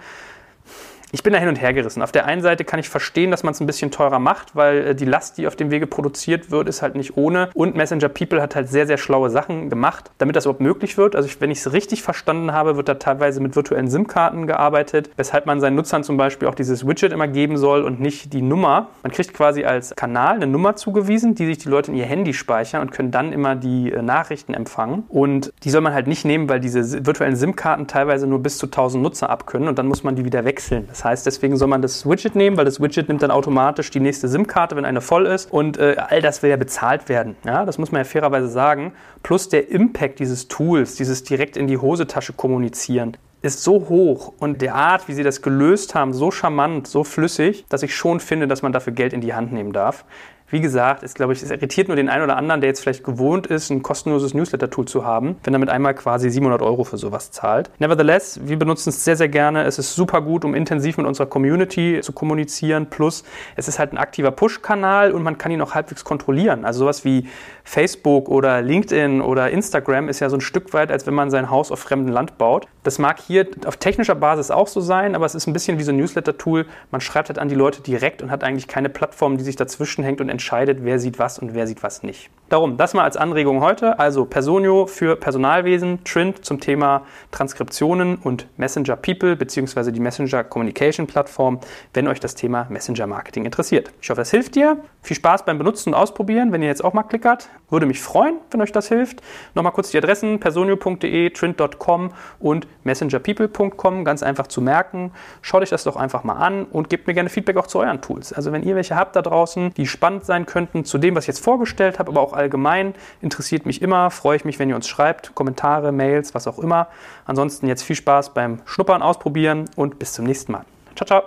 Ich 1.15 1.23
bin 1.23 1.35
da 1.35 1.39
hin 1.39 1.51
und 1.51 1.61
her 1.61 1.75
gerissen. 1.75 2.01
Auf 2.01 2.11
der 2.11 2.25
einen 2.25 2.41
Seite 2.41 2.65
kann 2.65 2.81
ich 2.81 2.89
verstehen, 2.89 3.31
dass 3.31 3.43
man 3.43 3.53
es 3.53 3.61
ein 3.61 3.67
bisschen 3.67 3.91
teurer 3.91 4.19
macht, 4.19 4.57
weil 4.57 4.79
äh, 4.79 4.95
die 4.95 5.05
Last, 5.05 5.37
die 5.37 5.47
auf 5.47 5.57
dem 5.57 5.71
Wege 5.71 5.87
produziert 5.87 6.51
wird, 6.51 6.71
ist 6.71 6.81
halt 6.81 6.95
nicht 6.95 7.19
ohne. 7.19 7.51
Und 7.53 7.77
Messenger 7.77 8.09
People 8.09 8.41
hat 8.41 8.57
halt 8.57 8.71
sehr, 8.71 8.87
sehr 8.87 8.97
schlaue 8.97 9.29
Sachen 9.29 9.69
gemacht, 9.69 10.11
damit 10.17 10.37
das 10.37 10.47
überhaupt 10.47 10.63
möglich 10.63 10.97
wird. 10.97 11.15
Also 11.15 11.29
ich, 11.29 11.39
wenn 11.43 11.51
ich 11.51 11.59
es 11.59 11.75
richtig 11.75 12.03
verstanden 12.03 12.53
habe, 12.53 12.79
wird 12.79 12.89
da 12.89 12.95
teilweise 12.95 13.43
mit 13.43 13.55
virtuellen 13.55 13.91
SIM-Karten 13.91 14.47
gearbeitet, 14.47 15.11
weshalb 15.19 15.45
man 15.45 15.61
seinen 15.61 15.77
Nutzern 15.77 16.03
zum 16.03 16.17
Beispiel 16.17 16.49
auch 16.49 16.55
dieses 16.55 16.87
Widget 16.87 17.13
immer 17.13 17.29
geben 17.29 17.59
soll 17.59 17.83
und 17.83 18.01
nicht 18.01 18.33
die 18.33 18.41
Nummer. 18.41 18.89
Man 19.03 19.13
kriegt 19.13 19.35
quasi 19.35 19.65
als 19.65 19.95
Kanal 19.95 20.37
eine 20.37 20.47
Nummer 20.47 20.77
zugewiesen, 20.77 21.35
die 21.35 21.45
sich 21.45 21.59
die 21.59 21.69
Leute 21.69 21.91
in 21.91 21.99
ihr 21.99 22.07
Handy 22.07 22.33
speichern 22.33 22.81
und 22.81 22.91
können 22.91 23.11
dann 23.11 23.35
immer 23.35 23.55
die 23.55 23.93
äh, 23.93 24.01
Nachrichten 24.01 24.55
empfangen. 24.55 25.05
Und 25.11 25.53
die 25.63 25.69
soll 25.69 25.83
man 25.83 25.93
halt 25.93 26.07
nicht 26.07 26.25
nehmen, 26.25 26.49
weil 26.49 26.61
diese 26.61 27.05
virtuellen 27.05 27.37
SIM-Karten 27.37 27.87
teilweise 27.87 28.27
nur 28.27 28.43
bis 28.43 28.57
zu 28.57 28.65
1000 28.65 29.03
Nutzer 29.03 29.29
abkönnen 29.29 29.69
und 29.69 29.79
dann 29.79 29.89
muss 29.89 30.05
man 30.05 30.17
die 30.17 30.25
wieder 30.25 30.47
wechseln. 30.47 30.87
Das 30.89 31.02
heißt, 31.05 31.27
deswegen 31.27 31.57
soll 31.57 31.69
man 31.69 31.83
das 31.83 32.07
Widget 32.09 32.35
nehmen, 32.35 32.57
weil 32.57 32.65
das 32.65 32.81
Widget 32.81 33.09
nimmt 33.09 33.23
dann 33.23 33.31
automatisch 33.31 33.91
die 33.91 34.01
nächste 34.01 34.29
SIM-Karte, 34.29 34.77
wenn 34.77 34.85
eine 34.85 35.01
voll 35.01 35.27
ist. 35.27 35.53
Und 35.53 35.79
äh, 35.79 35.97
all 35.99 36.23
das 36.23 36.43
will 36.43 36.51
ja 36.51 36.57
bezahlt 36.57 37.09
werden. 37.09 37.37
Ja, 37.45 37.65
das 37.65 37.79
muss 37.79 37.93
man 37.93 38.01
ja 38.01 38.05
fairerweise 38.05 38.49
sagen. 38.49 38.93
Plus 39.23 39.49
der 39.49 39.71
Impact 39.71 40.19
dieses 40.19 40.49
Tools, 40.49 40.97
dieses 40.97 41.25
direkt 41.25 41.57
in 41.57 41.67
die 41.67 41.79
Hosetasche 41.79 42.33
kommunizieren, 42.33 43.17
ist 43.43 43.63
so 43.63 43.89
hoch 43.89 44.33
und 44.39 44.63
der 44.63 44.75
Art, 44.75 45.09
wie 45.09 45.15
sie 45.15 45.25
das 45.25 45.43
gelöst 45.43 45.95
haben, 45.95 46.13
so 46.13 46.31
charmant, 46.31 46.87
so 46.87 47.05
flüssig, 47.05 47.65
dass 47.69 47.83
ich 47.83 47.95
schon 47.95 48.21
finde, 48.21 48.47
dass 48.47 48.63
man 48.63 48.73
dafür 48.73 48.93
Geld 48.93 49.13
in 49.13 49.21
die 49.21 49.35
Hand 49.35 49.53
nehmen 49.53 49.73
darf. 49.73 50.05
Wie 50.53 50.61
gesagt, 50.61 51.03
ist, 51.03 51.15
glaube 51.15 51.33
ich, 51.33 51.43
es 51.43 51.51
irritiert 51.51 51.89
nur 51.89 51.97
den 51.97 52.11
einen 52.11 52.25
oder 52.25 52.37
anderen, 52.37 52.61
der 52.61 52.69
jetzt 52.69 52.83
vielleicht 52.83 53.05
gewohnt 53.05 53.47
ist, 53.47 53.71
ein 53.71 53.83
kostenloses 53.83 54.35
Newsletter-Tool 54.35 54.85
zu 54.85 55.03
haben, 55.03 55.37
wenn 55.45 55.55
er 55.55 55.59
mit 55.59 55.71
einmal 55.71 55.95
quasi 55.95 56.29
700 56.29 56.61
Euro 56.61 56.85
für 56.85 56.99
sowas 56.99 57.31
zahlt. 57.31 57.71
Nevertheless, 57.79 58.39
wir 58.45 58.59
benutzen 58.59 58.91
es 58.91 59.03
sehr, 59.03 59.17
sehr 59.17 59.31
gerne. 59.31 59.65
Es 59.65 59.79
ist 59.79 59.95
super 59.95 60.21
gut, 60.21 60.45
um 60.45 60.55
intensiv 60.55 60.99
mit 60.99 61.07
unserer 61.07 61.27
Community 61.27 62.01
zu 62.03 62.13
kommunizieren. 62.13 62.91
Plus, 62.91 63.25
es 63.57 63.67
ist 63.67 63.79
halt 63.79 63.95
ein 63.95 63.97
aktiver 63.97 64.31
Push-Kanal 64.31 65.13
und 65.13 65.23
man 65.23 65.39
kann 65.39 65.53
ihn 65.53 65.63
auch 65.63 65.75
halbwegs 65.75 66.05
kontrollieren. 66.05 66.67
Also 66.67 66.81
sowas 66.81 67.03
wie 67.03 67.29
Facebook 67.65 68.29
oder 68.29 68.61
LinkedIn 68.61 69.23
oder 69.23 69.51
Instagram 69.51 70.11
ist 70.11 70.21
ja 70.21 70.29
so 70.29 70.37
ein 70.37 70.43
Stück 70.43 70.75
weit, 70.75 70.93
als 70.93 71.07
wenn 71.07 71.15
man 71.15 71.31
sein 71.31 71.49
Haus 71.49 71.73
auf 71.73 71.79
fremdem 71.79 72.13
Land 72.13 72.37
baut. 72.37 72.67
Das 72.83 72.99
mag 72.99 73.21
hier 73.21 73.32
auf 73.67 73.77
technischer 73.77 74.15
Basis 74.15 74.51
auch 74.51 74.69
so 74.69 74.81
sein, 74.81 75.15
aber 75.15 75.27
es 75.27 75.35
ist 75.35 75.47
ein 75.47 75.53
bisschen 75.53 75.79
wie 75.79 75.83
so 75.83 75.93
ein 75.93 75.97
Newsletter-Tool. 75.97 76.67
Man 76.91 77.01
schreibt 77.01 77.29
halt 77.29 77.39
an 77.39 77.49
die 77.49 77.55
Leute 77.55 77.83
direkt 77.83 78.23
und 78.23 78.31
hat 78.31 78.45
eigentlich 78.45 78.69
keine 78.69 78.89
Plattform, 78.89 79.39
die 79.39 79.45
sich 79.45 79.57
dazwischen 79.57 80.05
hängt 80.05 80.21
und 80.21 80.29
entscheidet, 80.29 80.79
wer 80.83 80.99
sieht 80.99 81.19
was 81.19 81.39
und 81.39 81.55
wer 81.55 81.67
sieht 81.67 81.83
was 81.83 82.03
nicht. 82.03 82.31
Darum, 82.53 82.77
das 82.77 82.93
mal 82.93 83.05
als 83.05 83.17
Anregung 83.17 83.63
heute. 83.63 83.99
Also 83.99 84.27
Personio 84.27 84.87
für 84.87 85.17
Personalwesen, 85.17 86.05
Trend 86.05 86.45
zum 86.45 86.61
Thema 86.61 87.01
Transkriptionen 87.31 88.17
und 88.17 88.47
Messenger 88.59 88.97
People 88.97 89.37
bzw. 89.37 89.91
die 89.91 90.01
Messenger 90.01 90.45
Communication 90.45 91.07
Plattform, 91.07 91.61
wenn 91.95 92.07
euch 92.09 92.21
das 92.21 92.35
Thema 92.35 92.67
Messenger 92.69 93.07
Marketing 93.07 93.47
interessiert. 93.47 93.91
Ich 94.03 94.11
hoffe, 94.11 94.21
das 94.21 94.31
hilft 94.31 94.55
dir. 94.55 94.77
Viel 95.01 95.17
Spaß 95.17 95.47
beim 95.47 95.57
Benutzen 95.57 95.95
und 95.95 95.95
Ausprobieren, 95.95 96.53
wenn 96.53 96.61
ihr 96.61 96.69
jetzt 96.69 96.85
auch 96.85 96.93
mal 96.93 97.05
klickert. 97.05 97.49
Würde 97.71 97.87
mich 97.87 98.03
freuen, 98.03 98.37
wenn 98.51 98.61
euch 98.61 98.71
das 98.71 98.89
hilft. 98.89 99.23
Nochmal 99.55 99.73
kurz 99.73 99.91
die 99.91 99.97
Adressen 99.97 100.39
personio.de, 100.39 101.31
trend.com 101.31 102.11
und 102.39 102.67
messengerpeople.com, 102.85 104.05
ganz 104.05 104.23
einfach 104.23 104.47
zu 104.47 104.61
merken. 104.61 105.13
Schaut 105.41 105.63
euch 105.63 105.71
das 105.71 105.85
doch 105.85 105.97
einfach 105.97 106.23
mal 106.23 106.37
an 106.37 106.65
und 106.65 106.91
gebt 106.91 107.07
mir 107.07 107.15
gerne 107.15 107.31
Feedback 107.31 107.57
auch 107.57 107.67
zu 107.67 107.79
euren 107.79 108.03
Tools. 108.03 108.35
Also 108.35 108.53
wenn 108.53 108.63
ihr 108.63 108.77
welche 108.77 108.95
habt 108.95 109.17
da 109.17 109.23
draußen, 109.23 109.73
die 109.73 109.87
spannend 109.87 110.27
sein 110.27 110.45
könnten 110.45 110.85
zu 110.85 110.99
dem, 110.99 111.17
was 111.17 111.25
ich 111.25 111.29
jetzt 111.29 111.43
vorgestellt 111.43 111.99
habe, 111.99 112.11
aber 112.11 112.21
auch 112.21 112.42
allgemein, 112.43 112.95
interessiert 113.21 113.67
mich 113.67 113.83
immer, 113.83 114.11
freue 114.11 114.37
ich 114.37 114.45
mich, 114.45 114.59
wenn 114.59 114.69
ihr 114.69 114.77
uns 114.77 114.89
schreibt, 114.89 115.35
Kommentare, 115.35 115.93
Mails, 115.93 116.35
was 116.35 116.47
auch 116.47 116.59
immer. 116.59 116.89
Ansonsten 117.25 117.67
jetzt 117.67 117.83
viel 117.83 117.97
Spaß 117.97 118.35
beim 118.35 118.61
Schnuppern, 118.65 119.03
Ausprobieren 119.03 119.65
und 119.77 119.99
bis 119.99 120.13
zum 120.13 120.27
nächsten 120.27 120.53
Mal. 120.53 120.65
Ciao, 120.95 121.07
ciao. 121.07 121.23